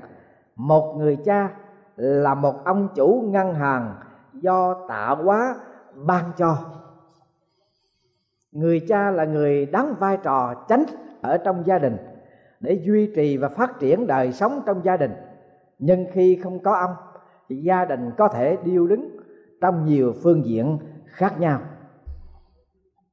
một 0.55 0.95
người 0.97 1.17
cha 1.25 1.49
là 1.95 2.35
một 2.35 2.65
ông 2.65 2.87
chủ 2.95 3.23
ngân 3.27 3.53
hàng 3.53 3.95
do 4.33 4.85
tạo 4.87 5.15
hóa 5.15 5.55
ban 5.93 6.31
cho. 6.37 6.57
Người 8.51 8.85
cha 8.87 9.11
là 9.11 9.25
người 9.25 9.65
đóng 9.65 9.95
vai 9.99 10.17
trò 10.23 10.65
chánh 10.69 10.83
ở 11.21 11.37
trong 11.37 11.65
gia 11.65 11.79
đình 11.79 11.97
để 12.59 12.81
duy 12.85 13.11
trì 13.15 13.37
và 13.37 13.49
phát 13.49 13.79
triển 13.79 14.07
đời 14.07 14.31
sống 14.31 14.61
trong 14.65 14.81
gia 14.83 14.97
đình 14.97 15.11
nhưng 15.79 16.05
khi 16.11 16.39
không 16.43 16.59
có 16.59 16.75
ông, 16.75 16.95
thì 17.49 17.55
gia 17.55 17.85
đình 17.85 18.11
có 18.17 18.27
thể 18.27 18.57
điêu 18.63 18.87
đứng 18.87 19.17
trong 19.61 19.85
nhiều 19.85 20.13
phương 20.23 20.45
diện 20.45 20.77
khác 21.05 21.39
nhau. 21.39 21.59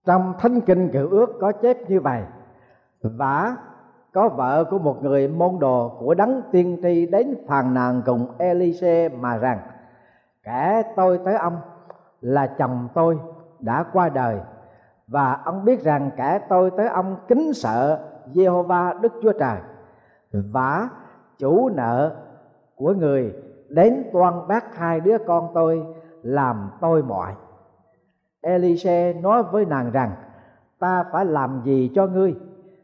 Trong 0.07 0.35
thánh 0.39 0.61
kinh 0.61 0.89
cựu 0.93 1.11
ước 1.11 1.39
có 1.41 1.53
chép 1.53 1.91
như 1.91 2.01
vậy, 2.01 2.23
Vả 3.03 3.57
có 4.13 4.29
vợ 4.29 4.65
của 4.71 4.79
một 4.79 5.03
người 5.03 5.29
môn 5.29 5.59
đồ 5.59 5.97
của 5.99 6.15
đấng 6.15 6.43
tiên 6.53 6.79
tri 6.83 7.07
đến 7.07 7.35
phàn 7.49 7.75
nàn 7.75 8.03
cùng 8.07 8.27
Elise 8.39 9.09
mà 9.09 9.39
rằng, 9.39 9.59
kẻ 10.43 10.83
tôi 10.97 11.19
tới 11.25 11.35
ông 11.35 11.57
là 12.21 12.47
chồng 12.47 12.89
tôi 12.95 13.19
đã 13.61 13.85
qua 13.93 14.09
đời, 14.09 14.41
và 15.07 15.41
ông 15.45 15.65
biết 15.65 15.83
rằng 15.83 16.11
kẻ 16.17 16.41
tôi 16.49 16.71
tới 16.77 16.89
ông 16.89 17.17
kính 17.29 17.53
sợ 17.55 18.09
Jehovah 18.35 19.01
Đức 19.01 19.13
Chúa 19.23 19.33
Trời. 19.33 19.59
Và 20.33 20.89
chủ 21.39 21.69
nợ 21.69 22.17
của 22.83 22.93
người, 22.93 23.35
đến 23.69 24.05
toan 24.13 24.49
bác 24.49 24.77
hai 24.77 25.01
đứa 25.01 25.19
con 25.27 25.51
tôi, 25.55 25.87
làm 26.23 26.71
tôi 26.81 27.03
mọi. 27.03 27.35
Elise 28.41 29.13
nói 29.13 29.43
với 29.43 29.65
nàng 29.65 29.91
rằng, 29.91 30.13
ta 30.79 31.05
phải 31.13 31.25
làm 31.25 31.61
gì 31.65 31.91
cho 31.95 32.07
ngươi? 32.07 32.35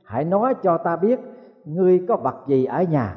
Hãy 0.04 0.24
nói 0.24 0.54
cho 0.62 0.78
ta 0.78 0.96
biết, 0.96 1.20
ngươi 1.64 2.04
có 2.08 2.16
vật 2.16 2.36
gì 2.46 2.64
ở 2.64 2.82
nhà? 2.82 3.16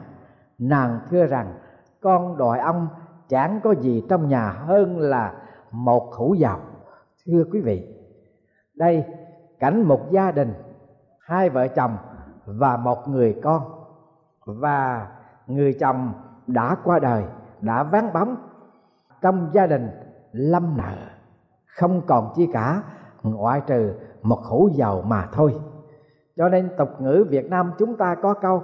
Nàng 0.57 0.99
thưa 1.09 1.25
rằng, 1.25 1.53
con 2.01 2.37
đòi 2.37 2.59
ông 2.59 2.87
chẳng 3.29 3.59
có 3.63 3.71
gì 3.71 4.03
trong 4.09 4.29
nhà 4.29 4.49
hơn 4.49 4.99
là 4.99 5.33
một 5.71 6.13
hũ 6.13 6.33
dầu. 6.33 6.57
Thưa 7.25 7.43
quý 7.51 7.61
vị, 7.61 7.87
đây, 8.75 9.05
cảnh 9.59 9.81
một 9.81 10.11
gia 10.11 10.31
đình, 10.31 10.53
hai 11.19 11.49
vợ 11.49 11.67
chồng 11.67 11.97
và 12.45 12.77
một 12.77 13.07
người 13.07 13.39
con. 13.43 13.61
Và 14.45 15.07
người 15.47 15.73
chồng 15.79 16.13
đã 16.53 16.75
qua 16.83 16.99
đời, 16.99 17.23
đã 17.61 17.83
ván 17.83 18.13
bóng 18.13 18.35
trong 19.21 19.49
gia 19.53 19.67
đình 19.67 19.89
lâm 20.31 20.77
nợ. 20.77 20.95
Không 21.65 22.01
còn 22.07 22.33
chi 22.35 22.49
cả, 22.53 22.83
ngoại 23.23 23.61
trừ 23.67 23.93
một 24.21 24.39
hũ 24.43 24.69
dầu 24.73 25.01
mà 25.01 25.27
thôi. 25.33 25.59
Cho 26.37 26.49
nên 26.49 26.69
tục 26.77 26.89
ngữ 26.99 27.25
việt 27.29 27.49
nam 27.49 27.71
chúng 27.77 27.97
ta 27.97 28.15
có 28.15 28.33
câu, 28.33 28.63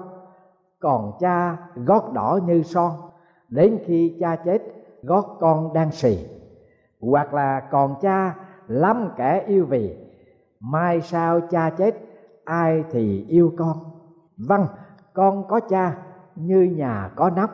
còn 0.80 1.12
cha 1.20 1.58
gót 1.76 2.14
đỏ 2.14 2.40
như 2.46 2.64
son, 2.64 2.92
đến 3.50 3.80
khi 3.86 4.18
cha 4.20 4.36
chết, 4.36 4.62
gót 5.04 5.38
con 5.40 5.74
đang 5.74 5.92
xì. 5.92 6.26
Hoặc 7.02 7.34
là, 7.34 7.60
còn 7.72 7.96
cha 8.02 8.36
lắm 8.68 9.10
kẻ 9.18 9.44
yêu 9.48 9.66
vì, 9.66 9.98
mai 10.60 11.02
sau 11.02 11.40
cha 11.50 11.70
chết, 11.70 11.96
ai 12.46 12.84
thì 12.92 13.26
yêu 13.30 13.54
con? 13.58 13.78
Vâng 14.38 14.66
con 15.14 15.48
có 15.48 15.60
cha 15.60 15.98
như 16.36 16.62
nhà 16.62 17.12
có 17.16 17.30
nắp 17.30 17.50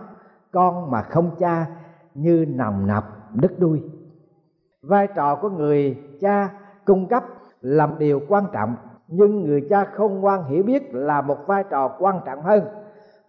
con 0.53 0.91
mà 0.91 1.01
không 1.01 1.31
cha 1.39 1.65
như 2.13 2.45
nòng 2.49 2.87
nập 2.87 3.03
đứt 3.33 3.59
đuôi. 3.59 3.83
Vai 4.81 5.07
trò 5.07 5.35
của 5.35 5.49
người 5.49 5.97
cha 6.19 6.49
cung 6.85 7.07
cấp 7.07 7.23
làm 7.61 7.95
điều 7.99 8.21
quan 8.27 8.45
trọng, 8.53 8.75
nhưng 9.07 9.43
người 9.43 9.67
cha 9.69 9.85
không 9.85 10.21
ngoan 10.21 10.43
hiểu 10.43 10.63
biết 10.63 10.93
là 10.93 11.21
một 11.21 11.47
vai 11.47 11.63
trò 11.69 11.95
quan 11.99 12.19
trọng 12.25 12.41
hơn. 12.41 12.63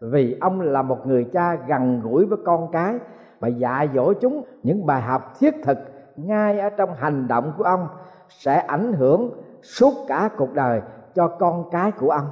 Vì 0.01 0.39
ông 0.41 0.61
là 0.61 0.83
một 0.83 1.07
người 1.07 1.25
cha 1.33 1.55
gần 1.55 2.01
gũi 2.05 2.27
với 2.27 2.39
con 2.45 2.69
cái 2.73 2.99
và 3.41 3.49
dạy 3.49 3.89
dỗ 3.95 4.13
chúng 4.13 4.45
những 4.63 4.87
bài 4.87 5.03
học 5.03 5.33
thiết 5.39 5.55
thực 5.65 5.79
ngay 6.17 6.59
ở 6.59 6.71
trong 6.71 6.95
hành 6.95 7.29
động 7.29 7.53
của 7.59 7.65
ông 7.65 7.89
sẽ 8.29 8.57
ảnh 8.57 8.93
hưởng 8.93 9.31
suốt 9.63 9.95
cả 10.09 10.31
cuộc 10.37 10.55
đời 10.55 10.81
cho 11.15 11.29
con 11.29 11.71
cái 11.71 11.93
của 11.93 12.11
ông. 12.11 12.27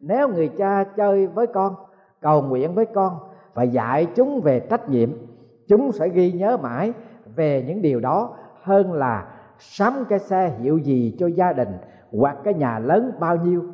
Nếu 0.00 0.28
người 0.28 0.48
cha 0.58 0.84
chơi 0.84 1.26
với 1.26 1.46
con, 1.46 1.74
cầu 2.20 2.42
nguyện 2.42 2.74
với 2.74 2.86
con 2.86 3.18
và 3.54 3.62
dạy 3.62 4.06
chúng 4.14 4.40
về 4.40 4.60
trách 4.60 4.88
nhiệm. 4.88 5.10
Chúng 5.68 5.92
sẽ 5.92 6.08
ghi 6.08 6.32
nhớ 6.32 6.56
mãi 6.56 6.92
về 7.36 7.64
những 7.66 7.82
điều 7.82 8.00
đó, 8.00 8.36
hơn 8.62 8.92
là 8.92 9.26
sắm 9.58 10.04
cái 10.08 10.18
xe 10.18 10.52
hiệu 10.60 10.78
gì 10.78 11.16
cho 11.18 11.26
gia 11.26 11.52
đình 11.52 11.78
hoặc 12.12 12.36
cái 12.44 12.54
nhà 12.54 12.78
lớn 12.78 13.12
bao 13.20 13.36
nhiêu. 13.36 13.64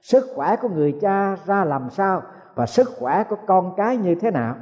Sức 0.00 0.24
khỏe 0.34 0.56
của 0.56 0.68
người 0.68 0.98
cha 1.00 1.36
ra 1.44 1.64
làm 1.64 1.90
sao 1.90 2.22
và 2.54 2.66
sức 2.66 2.88
khỏe 2.98 3.24
của 3.28 3.36
con 3.46 3.74
cái 3.76 3.96
như 3.96 4.14
thế 4.14 4.30
nào? 4.30 4.54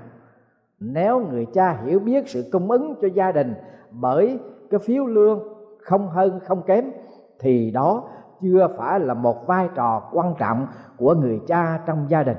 Nếu 0.81 1.21
người 1.21 1.47
cha 1.53 1.73
hiểu 1.85 1.99
biết 1.99 2.29
sự 2.29 2.49
cung 2.53 2.71
ứng 2.71 2.95
cho 3.03 3.09
gia 3.15 3.33
đình 3.33 3.55
bởi 3.91 4.39
cái 4.71 4.81
phiếu 4.81 5.07
lương 5.07 5.41
không 5.83 6.09
hơn 6.09 6.41
không 6.45 6.63
kém, 6.63 6.91
thì 7.39 7.71
đó 7.71 8.09
chưa 8.43 8.69
phải 8.79 9.01
là 9.01 9.15
một 9.15 9.47
vai 9.47 9.69
trò 9.75 10.09
quan 10.13 10.35
trọng 10.39 10.67
của 10.97 11.15
người 11.15 11.41
cha 11.47 11.81
trong 11.87 12.07
gia 12.09 12.23
đình 12.23 12.37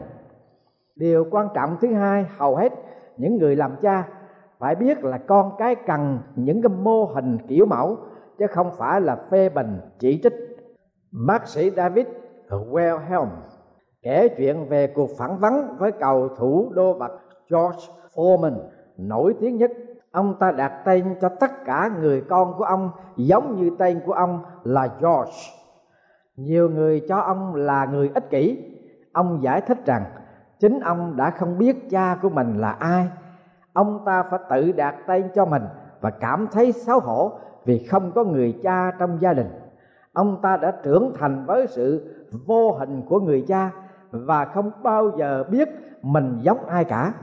điều 0.95 1.25
quan 1.31 1.47
trọng 1.53 1.77
thứ 1.81 1.93
hai, 1.93 2.25
hầu 2.37 2.55
hết 2.55 2.73
những 3.17 3.37
người 3.37 3.55
làm 3.55 3.75
cha 3.81 4.07
phải 4.59 4.75
biết 4.75 5.03
là 5.03 5.17
con 5.17 5.51
cái 5.57 5.75
cần 5.75 6.19
những 6.35 6.61
cái 6.61 6.69
mô 6.69 7.05
hình 7.05 7.37
kiểu 7.47 7.65
mẫu, 7.65 7.97
chứ 8.37 8.47
không 8.47 8.71
phải 8.77 9.01
là 9.01 9.15
phê 9.31 9.49
bình 9.49 9.79
chỉ 9.99 10.19
trích. 10.23 10.33
Bác 11.11 11.47
sĩ 11.47 11.71
david 11.71 12.05
Wellhelm 12.49 13.27
kể 14.01 14.27
chuyện 14.37 14.69
về 14.69 14.87
cuộc 14.87 15.09
phỏng 15.17 15.37
vấn 15.37 15.77
với 15.77 15.91
cầu 15.91 16.29
thủ 16.37 16.71
đô 16.75 16.93
vật 16.93 17.11
George 17.51 17.79
Foreman 18.15 18.57
nổi 18.97 19.35
tiếng 19.39 19.57
nhất. 19.57 19.71
Ông 20.11 20.35
ta 20.39 20.51
đặt 20.51 20.81
tên 20.85 21.15
cho 21.21 21.29
tất 21.29 21.51
cả 21.65 21.89
người 22.01 22.21
con 22.29 22.53
của 22.57 22.63
ông 22.63 22.91
giống 23.17 23.61
như 23.61 23.71
tên 23.79 23.99
của 24.05 24.13
ông 24.13 24.43
là 24.63 24.89
George. 25.01 25.33
Nhiều 26.35 26.69
người 26.69 27.05
cho 27.09 27.17
ông 27.17 27.55
là 27.55 27.85
người 27.85 28.11
ích 28.13 28.29
kỷ. 28.29 28.57
Ông 29.13 29.39
giải 29.41 29.61
thích 29.61 29.85
rằng 29.85 30.03
chính 30.61 30.79
ông 30.79 31.15
đã 31.15 31.29
không 31.29 31.57
biết 31.57 31.89
cha 31.89 32.17
của 32.21 32.29
mình 32.29 32.57
là 32.57 32.71
ai. 32.71 33.09
Ông 33.73 33.99
ta 34.05 34.23
phải 34.23 34.39
tự 34.49 34.71
đặt 34.71 34.95
tên 35.07 35.29
cho 35.35 35.45
mình 35.45 35.63
và 36.01 36.09
cảm 36.09 36.47
thấy 36.51 36.71
xấu 36.71 36.99
hổ 36.99 37.31
vì 37.65 37.87
không 37.91 38.11
có 38.11 38.23
người 38.23 38.59
cha 38.63 38.91
trong 38.99 39.21
gia 39.21 39.33
đình. 39.33 39.47
Ông 40.13 40.41
ta 40.41 40.57
đã 40.57 40.73
trưởng 40.83 41.13
thành 41.19 41.45
với 41.45 41.67
sự 41.67 42.15
vô 42.45 42.71
hình 42.71 43.01
của 43.09 43.19
người 43.19 43.45
cha 43.47 43.71
và 44.11 44.45
không 44.45 44.71
bao 44.83 45.11
giờ 45.17 45.43
biết 45.49 45.69
mình 46.01 46.39
giống 46.41 46.65
ai 46.65 46.83
cả. 46.83 47.13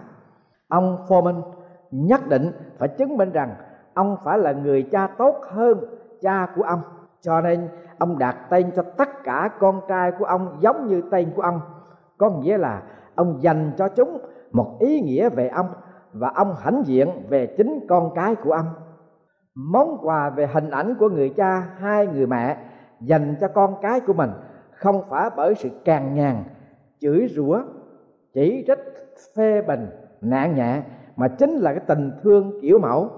Ông 0.68 0.98
foreman 1.08 1.42
nhất 1.90 2.28
định 2.28 2.52
phải 2.78 2.88
chứng 2.88 3.16
minh 3.16 3.32
rằng 3.32 3.54
ông 3.94 4.16
phải 4.24 4.38
là 4.38 4.52
người 4.52 4.82
cha 4.82 5.06
tốt 5.06 5.36
hơn 5.50 5.78
cha 6.20 6.46
của 6.56 6.62
ông. 6.62 6.80
Cho 7.20 7.40
nên, 7.40 7.68
ông 7.98 8.18
đặt 8.18 8.36
tên 8.50 8.70
cho 8.76 8.82
tất 8.82 9.08
cả 9.24 9.50
con 9.60 9.80
trai 9.88 10.12
của 10.18 10.24
ông 10.24 10.56
giống 10.60 10.86
như 10.86 11.02
tên 11.10 11.32
của 11.36 11.42
ông. 11.42 11.60
Có 12.18 12.30
nghĩa 12.30 12.58
là 12.58 12.82
ông 13.18 13.42
dành 13.42 13.72
cho 13.76 13.88
chúng 13.88 14.18
một 14.52 14.76
ý 14.80 15.00
nghĩa 15.00 15.28
về 15.28 15.48
ông, 15.48 15.66
và 16.12 16.32
ông 16.34 16.54
hãnh 16.60 16.82
diện 16.86 17.08
về 17.28 17.46
chính 17.46 17.86
con 17.88 18.10
cái 18.14 18.34
của 18.34 18.52
ông. 18.52 18.66
Món 19.54 19.98
quà 20.02 20.30
về 20.30 20.46
hình 20.46 20.70
ảnh 20.70 20.94
của 20.98 21.08
người 21.08 21.28
cha, 21.36 21.68
hai 21.78 22.06
người 22.06 22.26
mẹ 22.26 22.56
dành 23.00 23.36
cho 23.40 23.48
con 23.48 23.74
cái 23.82 24.00
của 24.00 24.12
mình, 24.12 24.30
không 24.70 25.02
phải 25.08 25.30
bởi 25.36 25.54
sự 25.54 25.68
càng 25.84 26.14
nhàn, 26.14 26.44
chửi 27.00 27.28
rủa, 27.34 27.60
chỉ 28.34 28.64
trích, 28.66 28.78
phê 29.36 29.62
bình 29.62 29.86
nạn 30.20 30.54
nhẹ, 30.54 30.82
mà 31.16 31.28
chính 31.28 31.50
là 31.50 31.72
cái 31.72 31.82
tình 31.86 32.12
thương 32.22 32.60
kiểu 32.62 32.78
mẫu. 32.78 33.10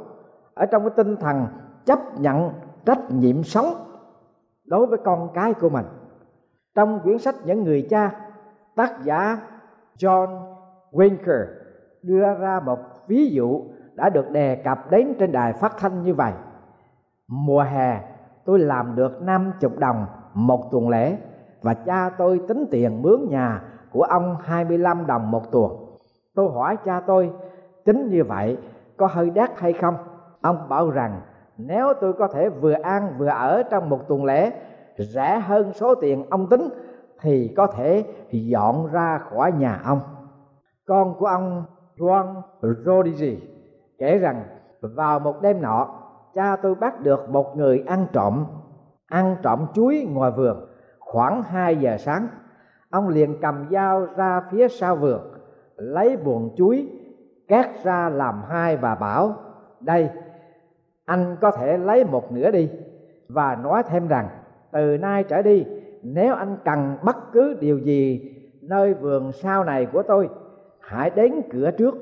Ở 0.55 0.67
trong 0.67 0.83
cái 0.83 0.91
tinh 0.97 1.17
thần 1.17 1.47
chấp 1.85 1.99
nhận 2.21 2.51
trách 2.87 3.11
nhiệm 3.11 3.43
sống 3.43 3.67
đối 4.65 4.87
với 4.87 4.99
con 5.05 5.29
cái 5.35 5.55
của 5.55 5.69
mình. 5.69 5.87
Trong 6.75 7.01
quyển 7.03 7.19
sách 7.19 7.35
những 7.45 7.65
người 7.65 7.87
cha, 7.91 8.11
tác 8.77 9.05
giả 9.05 9.39
John 10.01 10.29
Winker 10.93 11.47
đưa 12.03 12.35
ra 12.35 12.61
một 12.61 12.79
ví 13.07 13.31
dụ 13.31 13.63
đã 13.95 14.09
được 14.09 14.31
đề 14.31 14.55
cập 14.55 14.91
đến 14.91 15.15
trên 15.19 15.33
đài 15.33 15.53
phát 15.53 15.73
thanh 15.79 16.03
như 16.03 16.15
vậy 16.15 16.33
mùa 17.31 17.63
hè, 17.63 18.01
tôi 18.45 18.59
làm 18.59 18.97
được 18.97 19.23
năm 19.23 19.53
chục 19.61 19.79
đồng 19.79 20.07
một 20.35 20.71
tuần 20.71 20.89
lễ 20.89 21.17
và 21.63 21.75
cha 21.75 22.11
tôi 22.19 22.41
tính 22.49 22.67
tiền 22.71 23.03
mướn 23.03 23.29
nhà 23.29 23.63
của 23.93 24.03
ông 24.03 24.37
25 24.43 25.07
đồng 25.07 25.31
một 25.31 25.53
tuần. 25.53 25.73
Tôi 26.35 26.51
hỏi 26.53 26.77
cha 26.85 27.01
tôi, 27.07 27.31
tính 27.85 28.09
như 28.11 28.25
vậy 28.25 28.59
có 28.97 29.07
hơi 29.07 29.31
đắt 29.31 29.51
hay 29.61 29.73
không? 29.73 29.95
Ông 30.41 30.69
bảo 30.69 30.91
rằng, 30.91 31.21
nếu 31.57 31.93
tôi 32.01 32.13
có 32.13 32.29
thể 32.29 32.49
vừa 32.49 32.73
ăn 32.83 33.15
vừa 33.19 33.29
ở 33.29 33.63
trong 33.71 33.89
một 33.89 34.09
tuần 34.09 34.25
lễ, 34.25 34.53
rẻ 34.99 35.39
hơn 35.39 35.73
số 35.73 35.95
tiền 35.95 36.25
ông 36.31 36.47
tính 36.47 36.69
thì 37.23 37.55
có 37.57 37.67
thể 37.67 38.05
dọn 38.31 38.87
ra 38.93 39.19
khỏi 39.19 39.53
nhà 39.53 39.81
ông. 39.85 40.01
Con 40.87 41.15
của 41.19 41.27
ông 41.27 41.65
Juan 41.99 42.43
Rodriguez 42.61 43.37
kể 43.99 44.19
rằng, 44.19 44.45
vào 44.81 45.21
một 45.21 45.43
đêm 45.43 45.63
nọ, 45.63 45.89
cha 46.35 46.57
tôi 46.57 46.75
bắt 46.75 47.01
được 47.01 47.31
một 47.31 47.57
người 47.57 47.85
ăn 47.87 48.07
trộm 48.13 48.45
ăn 49.11 49.37
trộm 49.43 49.67
chuối 49.75 50.07
ngoài 50.11 50.31
vườn 50.31 50.67
khoảng 50.99 51.43
2 51.43 51.77
giờ 51.77 51.97
sáng 51.99 52.29
ông 52.91 53.09
liền 53.09 53.41
cầm 53.41 53.67
dao 53.71 54.07
ra 54.17 54.43
phía 54.51 54.69
sau 54.69 54.97
vườn, 54.97 55.21
lấy 55.77 56.17
buồng 56.17 56.55
chuối 56.57 56.89
cắt 57.49 57.71
ra 57.83 58.09
làm 58.09 58.43
hai 58.49 58.77
và 58.77 58.95
bảo, 58.95 59.35
đây, 59.81 60.11
anh 61.05 61.37
có 61.41 61.51
thể 61.51 61.79
lấy 61.79 62.05
một 62.05 62.33
nửa 62.33 62.51
đi 62.51 62.71
và 63.29 63.57
nói 63.57 63.83
thêm 63.83 64.09
rằng, 64.09 64.29
từ 64.73 64.99
nay 64.99 65.25
trở 65.25 65.43
đi 65.43 65.67
nếu 66.03 66.35
anh 66.35 66.57
cần 66.65 66.97
bất 67.05 67.17
cứ 67.33 67.55
điều 67.61 67.79
gì 67.79 68.31
nơi 68.63 68.95
vườn 68.95 69.33
sau 69.33 69.65
này 69.65 69.87
của 69.93 70.03
tôi, 70.03 70.29
hãy 70.81 71.11
đến 71.11 71.43
cửa 71.51 71.71
trước. 71.71 71.95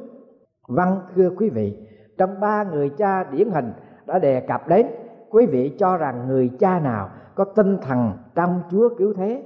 Vâng 0.69 1.01
thưa 1.15 1.31
quý 1.37 1.51
vị, 1.51 1.87
trong 2.19 2.41
ba 2.41 2.65
người 2.65 2.91
cha 2.91 3.25
điển 3.25 3.51
hình 3.51 3.73
đã 4.07 4.19
đề 4.19 4.41
cập 4.41 4.69
đến, 4.69 4.87
quý 5.31 5.47
vị 5.47 5.77
cho 5.79 5.97
rằng 5.97 6.29
người 6.29 6.51
cha 6.59 6.81
nào 6.81 7.11
có 7.35 7.45
tinh 7.45 7.77
thần 7.83 8.13
trong 8.35 8.63
chúa 8.71 8.89
cứu 8.99 9.15
thế? 9.15 9.43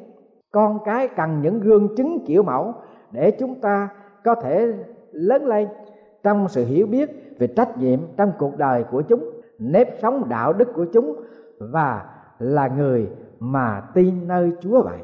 Con 0.51 0.79
cái 0.85 1.09
cần 1.09 1.43
những 1.43 1.61
gương 1.61 1.97
chứng 1.97 2.25
kiểu 2.27 2.43
mẫu 2.43 2.75
để 3.11 3.31
chúng 3.31 3.61
ta 3.61 3.89
có 4.25 4.35
thể 4.35 4.73
lớn 5.13 5.47
lên 5.47 5.69
trong 6.23 6.49
sự 6.49 6.65
hiểu 6.65 6.87
biết 6.87 7.37
về 7.39 7.47
trách 7.47 7.79
nhiệm 7.79 8.01
trong 8.17 8.33
cuộc 8.39 8.57
đời 8.57 8.85
của 8.91 9.03
chúng, 9.03 9.31
nếp 9.59 9.89
sống 10.03 10.29
đạo 10.29 10.53
đức 10.53 10.69
của 10.75 10.87
chúng 10.93 11.17
và 11.59 12.05
là 12.39 12.69
người 12.69 13.09
mà 13.43 13.83
tin 13.95 14.29
nơi 14.29 14.53
chúa 14.61 14.83
vậy. 14.83 14.99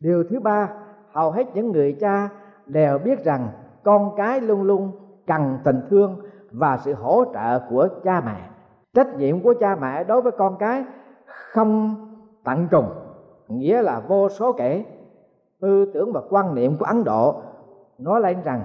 Điều 0.00 0.24
thứ 0.30 0.40
ba, 0.40 0.68
hầu 1.12 1.30
hết 1.30 1.46
những 1.54 1.72
người 1.72 1.96
cha 2.00 2.28
đều 2.66 2.98
biết 2.98 3.24
rằng 3.24 3.48
con 3.84 4.16
cái 4.16 4.40
luôn 4.40 4.62
luôn 4.62 4.92
cần 5.26 5.58
tình 5.64 5.80
thương 5.90 6.20
và 6.50 6.76
sự 6.76 6.94
hỗ 6.94 7.24
trợ 7.34 7.60
của 7.70 7.88
cha 8.04 8.20
mẹ. 8.26 8.48
Trách 8.94 9.16
nhiệm 9.16 9.40
của 9.40 9.54
cha 9.60 9.76
mẹ 9.80 10.04
đối 10.04 10.22
với 10.22 10.32
con 10.32 10.56
cái 10.58 10.84
không 11.52 11.94
tận 12.44 12.68
cùng, 12.70 12.88
nghĩa 13.48 13.82
là 13.82 14.00
vô 14.00 14.28
số 14.28 14.52
kể. 14.52 14.84
Tư 15.60 15.90
tưởng 15.94 16.12
và 16.12 16.20
quan 16.30 16.54
niệm 16.54 16.76
của 16.78 16.84
ấn 16.84 17.04
độ 17.04 17.42
nói 17.98 18.20
lên 18.20 18.42
rằng, 18.44 18.62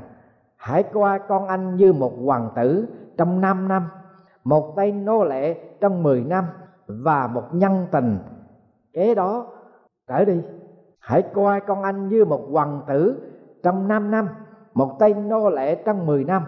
hãy 0.58 0.84
coi 0.84 1.20
con 1.28 1.48
anh 1.48 1.76
như 1.76 1.94
một 1.94 2.14
hoàng 2.26 2.50
tử 2.56 2.86
trong 3.18 3.42
5 3.42 3.68
năm, 3.68 3.88
một 4.44 4.74
tay 4.76 4.92
nô 4.92 5.24
lệ 5.24 5.54
trong 5.82 6.04
10 6.04 6.24
năm 6.24 6.46
và 6.88 7.28
một 7.28 7.44
nhân 7.52 7.88
tình 7.92 8.18
kế 8.96 9.16
đó 9.16 9.46
trở 10.08 10.26
đi. 10.26 10.42
Hãy 11.00 11.22
coi 11.34 11.60
con 11.60 11.84
anh 11.84 12.08
như 12.08 12.26
một 12.26 12.48
hoàng 12.52 12.82
tử 12.88 13.16
trong 13.64 13.88
5 13.88 14.12
năm, 14.12 14.30
một 14.74 14.96
tay 15.00 15.14
nô 15.14 15.50
lệ 15.50 15.76
trong 15.76 16.06
10 16.06 16.24
năm, 16.24 16.44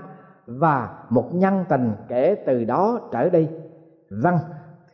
và 0.45 1.03
một 1.09 1.29
nhân 1.33 1.65
tình 1.69 1.91
kể 2.07 2.35
từ 2.45 2.63
đó 2.63 2.99
trở 3.11 3.29
đi. 3.29 3.49
Vâng 4.23 4.37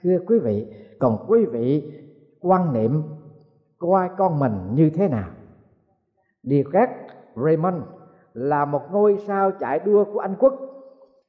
thưa 0.01 0.17
quý 0.27 0.39
vị, 0.39 0.73
còn 0.99 1.25
quý 1.27 1.45
vị 1.45 1.93
quan 2.41 2.73
niệm 2.73 3.03
coi 3.77 4.09
con 4.17 4.39
mình 4.39 4.53
như 4.73 4.89
thế 4.89 5.07
nào? 5.07 5.29
Direct 6.43 6.91
Raymond 7.35 7.83
là 8.33 8.65
một 8.65 8.81
ngôi 8.91 9.17
sao 9.27 9.51
chạy 9.51 9.79
đua 9.79 10.05
của 10.13 10.19
Anh 10.19 10.35
quốc. 10.39 10.53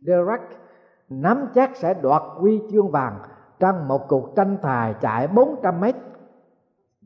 Direct 0.00 0.60
nắm 1.08 1.48
chắc 1.54 1.76
sẽ 1.76 1.94
đoạt 1.94 2.22
huy 2.36 2.62
chương 2.70 2.90
vàng 2.90 3.18
trong 3.58 3.88
một 3.88 4.08
cuộc 4.08 4.36
tranh 4.36 4.56
tài 4.62 4.94
chạy 5.00 5.28
400 5.28 5.80
mét. 5.80 5.94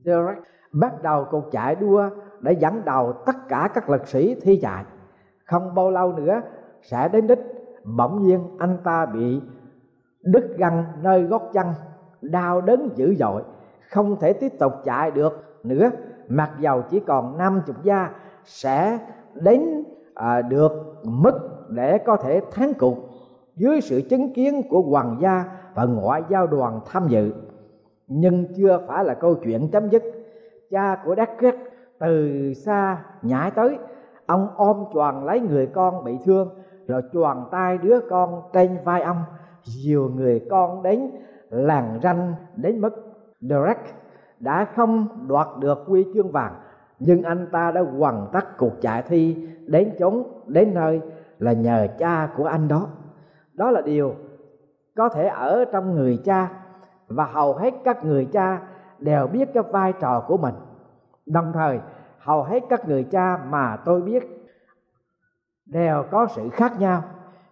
Derek 0.04 0.38
bắt 0.72 1.02
đầu 1.02 1.26
cuộc 1.30 1.44
chạy 1.52 1.74
đua 1.74 2.10
để 2.40 2.52
dẫn 2.52 2.82
đầu 2.84 3.12
tất 3.26 3.48
cả 3.48 3.68
các 3.74 3.90
lực 3.90 4.08
sĩ 4.08 4.34
thi 4.42 4.58
chạy. 4.62 4.84
Không 5.44 5.74
bao 5.74 5.90
lâu 5.90 6.12
nữa 6.12 6.40
sẽ 6.82 7.08
đến 7.08 7.26
đích, 7.26 7.40
bỗng 7.84 8.22
nhiên 8.22 8.56
anh 8.58 8.78
ta 8.84 9.06
bị 9.06 9.40
đứt 10.22 10.56
găng 10.58 10.84
nơi 11.02 11.22
gót 11.22 11.42
chân, 11.52 11.66
đau 12.20 12.60
đớn 12.60 12.88
dữ 12.94 13.14
dội, 13.14 13.42
không 13.90 14.16
thể 14.20 14.32
tiếp 14.32 14.52
tục 14.58 14.72
chạy 14.84 15.10
được 15.10 15.44
nữa 15.64 15.90
mặc 16.28 16.50
dầu 16.60 16.82
chỉ 16.90 17.00
còn 17.00 17.38
năm 17.38 17.62
chục 17.66 17.76
gia 17.82 18.10
sẽ 18.44 18.98
đến 19.34 19.84
à, 20.14 20.42
được 20.42 20.72
mức 21.04 21.32
để 21.68 21.98
có 21.98 22.16
thể 22.16 22.40
thắng 22.50 22.74
cuộc 22.74 22.98
dưới 23.56 23.80
sự 23.80 24.02
chứng 24.10 24.32
kiến 24.32 24.62
của 24.70 24.82
hoàng 24.82 25.16
gia 25.20 25.44
và 25.74 25.84
ngoại 25.84 26.22
giao 26.28 26.46
đoàn 26.46 26.80
tham 26.86 27.08
dự 27.08 27.32
nhưng 28.08 28.54
chưa 28.56 28.80
phải 28.86 29.04
là 29.04 29.14
câu 29.14 29.34
chuyện 29.34 29.68
chấm 29.70 29.88
dứt. 29.88 30.02
Cha 30.70 30.96
của 31.04 31.14
đắc 31.14 31.30
kết 31.38 31.54
từ 31.98 32.52
xa 32.54 33.04
nhảy 33.22 33.50
tới. 33.50 33.78
Ông 34.26 34.48
ôm 34.56 34.84
choàng 34.94 35.24
lấy 35.24 35.40
người 35.40 35.66
con 35.66 36.04
bị 36.04 36.18
thương, 36.24 36.50
rồi 36.86 37.02
choàng 37.12 37.44
tay 37.50 37.78
đứa 37.78 38.00
con 38.10 38.42
trên 38.52 38.76
vai 38.84 39.02
ông. 39.02 39.22
Dìu 39.62 40.10
người 40.16 40.46
con 40.50 40.82
đến 40.82 41.10
làng 41.50 41.98
ranh 42.02 42.34
đến 42.56 42.80
mức 42.80 43.14
Derek 43.40 43.78
đã 44.40 44.66
không 44.76 45.08
đoạt 45.28 45.46
được 45.60 45.78
huy 45.86 46.06
chương 46.14 46.32
vàng. 46.32 46.54
Nhưng 46.98 47.22
anh 47.22 47.46
ta 47.52 47.70
đã 47.70 47.80
hoàn 47.98 48.26
tất 48.32 48.58
cuộc 48.58 48.72
chạy 48.80 49.02
thi 49.02 49.48
đến 49.66 49.90
chốn, 49.98 50.22
đến 50.46 50.74
nơi 50.74 51.00
là 51.38 51.52
nhờ 51.52 51.86
cha 51.98 52.28
của 52.36 52.44
anh 52.44 52.68
đó. 52.68 52.88
Đó 53.54 53.70
là 53.70 53.80
điều 53.80 54.14
có 54.96 55.08
thể 55.08 55.26
ở 55.26 55.64
trong 55.72 55.94
người 55.94 56.18
cha 56.24 56.50
và 57.08 57.24
hầu 57.24 57.54
hết 57.54 57.74
các 57.84 58.04
người 58.04 58.28
cha 58.32 58.60
đều 58.98 59.26
biết 59.26 59.48
cái 59.54 59.62
vai 59.62 59.92
trò 60.00 60.24
của 60.26 60.36
mình. 60.36 60.54
Đồng 61.26 61.52
thời 61.52 61.80
hầu 62.18 62.42
hết 62.42 62.62
các 62.68 62.88
người 62.88 63.04
cha 63.04 63.38
mà 63.48 63.76
tôi 63.84 64.02
biết 64.02 64.50
đều 65.66 66.04
có 66.10 66.26
sự 66.26 66.48
khác 66.48 66.80
nhau. 66.80 67.02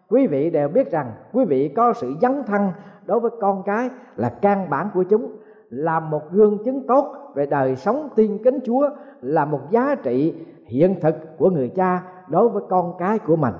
Quý 0.09 0.27
vị 0.27 0.51
đều 0.51 0.69
biết 0.69 0.91
rằng 0.91 1.13
quý 1.33 1.45
vị 1.45 1.73
có 1.77 1.93
sự 1.93 2.15
dấn 2.23 2.43
thân 2.47 2.73
đối 3.07 3.21
với 3.21 3.31
con 3.41 3.63
cái 3.63 3.91
là 4.17 4.29
căn 4.43 4.71
bản 4.71 4.89
của 4.95 5.03
chúng 5.03 5.37
là 5.71 6.01
một 6.01 6.33
gương 6.33 6.65
chứng 6.65 6.87
tốt 6.87 7.33
về 7.35 7.47
đời 7.47 7.77
sống 7.77 8.09
tiên 8.17 8.39
kính 8.45 8.59
Chúa 8.65 8.91
là 9.21 9.45
một 9.45 9.61
giá 9.71 9.95
trị 9.95 10.35
hiện 10.67 11.01
thực 11.01 11.15
của 11.39 11.51
người 11.51 11.69
cha 11.69 12.03
đối 12.29 12.49
với 12.49 12.63
con 12.69 12.95
cái 12.99 13.19
của 13.19 13.37
mình. 13.37 13.55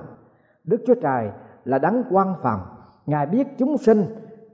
Đức 0.63 0.81
Chúa 0.87 0.95
Trời 0.95 1.29
là 1.65 1.79
đấng 1.79 2.03
quan 2.11 2.33
phòng, 2.41 2.59
Ngài 3.05 3.25
biết 3.25 3.47
chúng 3.57 3.77
sinh 3.77 4.05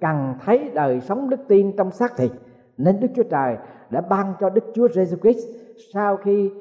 cần 0.04 0.34
thấy 0.46 0.72
đời 0.74 1.02
sống 1.02 1.30
đức 1.30 1.39
tin 1.48 1.76
trong 1.78 1.92
xác 1.92 2.18
thịt 2.18 2.32
nên 2.78 3.00
Đức 3.00 3.08
Chúa 3.16 3.24
Trời 3.24 3.58
đã 3.89 4.02
ban 4.02 4.34
cho 4.39 4.50
Đức 4.50 4.63
Chúa 4.76 4.88
jesus 4.88 5.18
Christ 5.18 5.48
sau 5.94 6.18
khi 6.18 6.52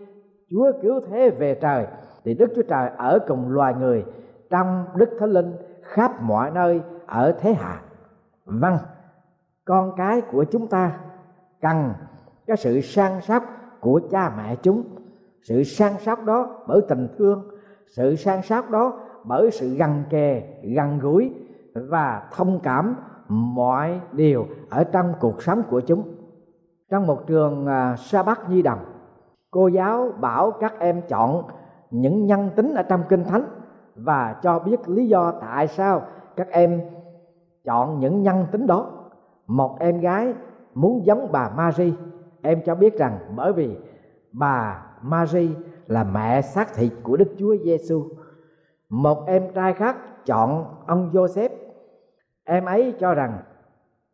Chúa 0.51 0.73
cứu 0.83 1.01
thế 1.11 1.31
về 1.31 1.55
trời 1.55 1.87
thì 2.25 2.35
Đức 2.35 2.53
Chúa 2.57 2.63
Trời 2.63 2.91
ở 2.97 3.19
cùng 3.29 3.51
loài 3.51 3.75
người 3.75 4.05
trong 4.51 4.85
Đức 4.95 5.11
Thánh 5.19 5.31
Linh 5.31 5.53
khắp 5.83 6.23
mọi 6.23 6.51
nơi 6.51 6.81
ở 7.07 7.33
thế 7.41 7.55
hạ. 7.55 7.81
Vâng, 8.45 8.77
con 9.65 9.93
cái 9.97 10.21
của 10.21 10.45
chúng 10.45 10.67
ta 10.67 11.01
cần 11.61 11.93
cái 12.47 12.57
sự 12.57 12.81
săn 12.81 13.21
sóc 13.21 13.43
của 13.81 14.01
cha 14.11 14.33
mẹ 14.37 14.57
chúng 14.63 14.85
sự 15.43 15.63
săn 15.63 15.93
sóc 16.01 16.25
đó 16.25 16.65
bởi 16.69 16.81
tình 16.89 17.09
thương 17.19 17.51
sự 17.87 18.17
săn 18.17 18.43
sóc 18.43 18.71
đó 18.71 19.01
bởi 19.25 19.51
sự 19.51 19.75
gần 19.75 20.03
kề 20.11 20.43
gần 20.77 20.99
gũi 20.99 21.33
và 21.75 22.29
thông 22.33 22.61
cảm 22.63 22.97
mọi 23.33 24.01
điều 24.13 24.47
ở 24.71 24.85
trong 24.85 25.13
cuộc 25.21 25.43
sống 25.43 25.63
của 25.71 25.81
chúng 25.81 26.03
trong 26.91 27.07
một 27.07 27.27
trường 27.27 27.67
à, 27.67 27.97
sa 27.97 28.23
bát 28.23 28.41
di 28.49 28.63
đồng 28.63 28.79
cô 29.51 29.69
giáo 29.69 30.11
bảo 30.21 30.51
các 30.51 30.75
em 30.79 31.03
chọn 31.09 31.43
những 31.91 32.27
nhân 32.27 32.51
tính 32.57 32.75
ở 32.75 32.83
trong 32.83 33.03
kinh 33.09 33.25
thánh 33.25 33.45
và 33.97 34.37
cho 34.43 34.59
biết 34.59 34.89
lý 34.89 35.09
do 35.09 35.33
tại 35.41 35.69
sao 35.69 36.03
các 36.37 36.49
em 36.51 36.81
chọn 37.65 38.01
những 38.01 38.23
nhân 38.23 38.47
tính 38.53 38.67
đó 38.67 38.91
một 39.47 39.77
em 39.81 40.01
gái 40.01 40.35
muốn 40.75 41.07
giống 41.07 41.29
bà 41.33 41.51
Mary 41.57 41.95
em 42.43 42.61
cho 42.67 42.75
biết 42.75 42.99
rằng 42.99 43.19
bởi 43.37 43.53
vì 43.53 43.77
bà 44.33 44.83
Mary 45.03 45.51
là 45.87 46.05
mẹ 46.05 46.43
xác 46.43 46.75
thịt 46.75 46.93
của 47.03 47.17
Đức 47.17 47.29
Chúa 47.39 47.57
Giêsu. 47.65 48.05
Một 48.89 49.27
em 49.27 49.53
trai 49.55 49.73
khác 49.73 49.97
chọn 50.27 50.65
ông 50.87 51.11
Joseph. 51.13 51.49
Em 52.53 52.65
ấy 52.65 52.95
cho 53.01 53.15
rằng 53.15 53.39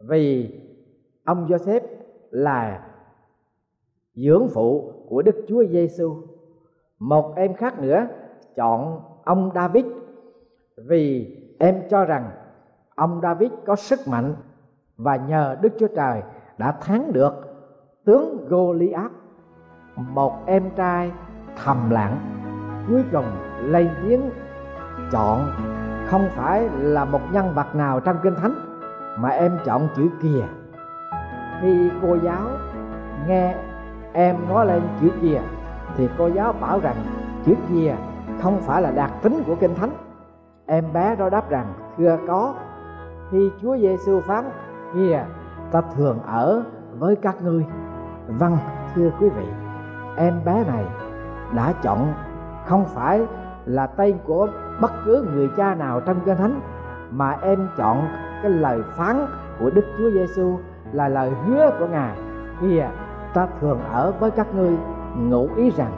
vì 0.00 0.54
ông 1.24 1.46
Joseph 1.46 1.80
là 2.30 2.86
dưỡng 4.14 4.48
phụ 4.54 4.92
của 5.08 5.22
Đức 5.22 5.44
Chúa 5.48 5.64
Giêsu. 5.64 6.16
Một 6.98 7.34
em 7.36 7.54
khác 7.54 7.78
nữa 7.78 8.06
chọn 8.56 9.00
ông 9.24 9.50
David 9.54 9.84
vì 10.76 11.36
em 11.58 11.82
cho 11.90 12.04
rằng 12.04 12.30
ông 12.94 13.20
David 13.22 13.50
có 13.66 13.76
sức 13.76 13.98
mạnh 14.08 14.34
và 14.96 15.16
nhờ 15.16 15.56
Đức 15.60 15.72
Chúa 15.78 15.88
Trời 15.96 16.22
đã 16.58 16.72
thắng 16.72 17.12
được 17.12 17.34
tướng 18.04 18.46
Goliath, 18.48 19.12
một 19.96 20.46
em 20.46 20.70
trai 20.76 21.12
thầm 21.56 21.90
lặng 21.90 22.18
cuối 22.88 23.02
cùng 23.12 23.26
lên 23.62 23.88
tiếng 24.02 24.30
chọn 25.12 25.48
không 26.10 26.28
phải 26.36 26.68
là 26.78 27.04
một 27.04 27.20
nhân 27.32 27.54
vật 27.54 27.74
nào 27.74 28.00
trong 28.00 28.16
kinh 28.22 28.34
thánh 28.34 28.54
mà 29.18 29.28
em 29.28 29.58
chọn 29.64 29.88
chữ 29.96 30.08
kìa. 30.22 30.44
Khi 31.60 31.90
cô 32.02 32.16
giáo 32.22 32.42
nghe 33.26 33.54
em 34.12 34.36
nói 34.48 34.66
lên 34.66 34.82
chữ 35.00 35.10
kìa, 35.20 35.40
thì 35.96 36.08
cô 36.18 36.28
giáo 36.28 36.52
bảo 36.60 36.80
rằng 36.80 36.96
chữ 37.44 37.54
kìa 37.68 37.94
không 38.42 38.60
phải 38.60 38.82
là 38.82 38.90
đặc 38.90 39.10
tính 39.22 39.42
của 39.46 39.54
kinh 39.54 39.74
thánh. 39.74 39.90
Em 40.66 40.84
bé 40.92 41.16
đó 41.16 41.30
đáp 41.30 41.50
rằng, 41.50 41.66
thưa 41.96 42.18
có, 42.28 42.54
khi 43.30 43.50
chúa 43.62 43.76
giêsu 43.76 44.20
phán 44.20 44.44
kìa, 44.94 45.24
ta 45.72 45.82
thường 45.96 46.18
ở 46.26 46.62
với 46.98 47.16
các 47.16 47.42
ngươi. 47.42 47.66
Vâng 48.28 48.56
thưa 48.94 49.10
quý 49.20 49.28
vị, 49.28 49.46
em 50.16 50.44
bé 50.44 50.64
này 50.64 50.84
đã 51.56 51.72
chọn 51.82 52.12
không 52.66 52.84
phải 52.84 53.26
là 53.64 53.86
tên 53.86 54.18
của 54.24 54.48
bất 54.80 54.92
cứ 55.04 55.26
người 55.34 55.48
cha 55.56 55.74
nào 55.74 56.00
trong 56.00 56.20
kinh 56.24 56.36
thánh 56.36 56.60
mà 57.10 57.36
em 57.42 57.68
chọn 57.76 58.08
cái 58.42 58.50
lời 58.50 58.82
phán 58.96 59.26
của 59.58 59.70
Đức 59.70 59.84
Chúa 59.98 60.10
Giêsu 60.10 60.58
là 60.92 61.08
lời 61.08 61.30
hứa 61.46 61.70
của 61.78 61.86
Ngài. 61.86 62.18
Kìa 62.60 62.80
à, 62.80 62.90
ta 63.34 63.46
thường 63.60 63.80
ở 63.92 64.12
với 64.20 64.30
các 64.30 64.54
ngươi 64.54 64.76
ngụ 65.16 65.48
ý 65.56 65.70
rằng 65.70 65.92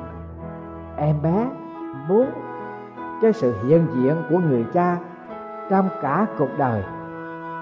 em 0.96 1.22
bé 1.22 1.50
muốn 2.08 2.26
cái 3.22 3.32
sự 3.32 3.54
hiện 3.66 3.86
diện 3.94 4.16
của 4.30 4.38
người 4.38 4.66
cha 4.72 4.96
trong 5.70 5.88
cả 6.02 6.26
cuộc 6.38 6.58
đời 6.58 6.82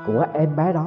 của 0.07 0.27
em 0.33 0.57
bé 0.57 0.73
đó. 0.73 0.87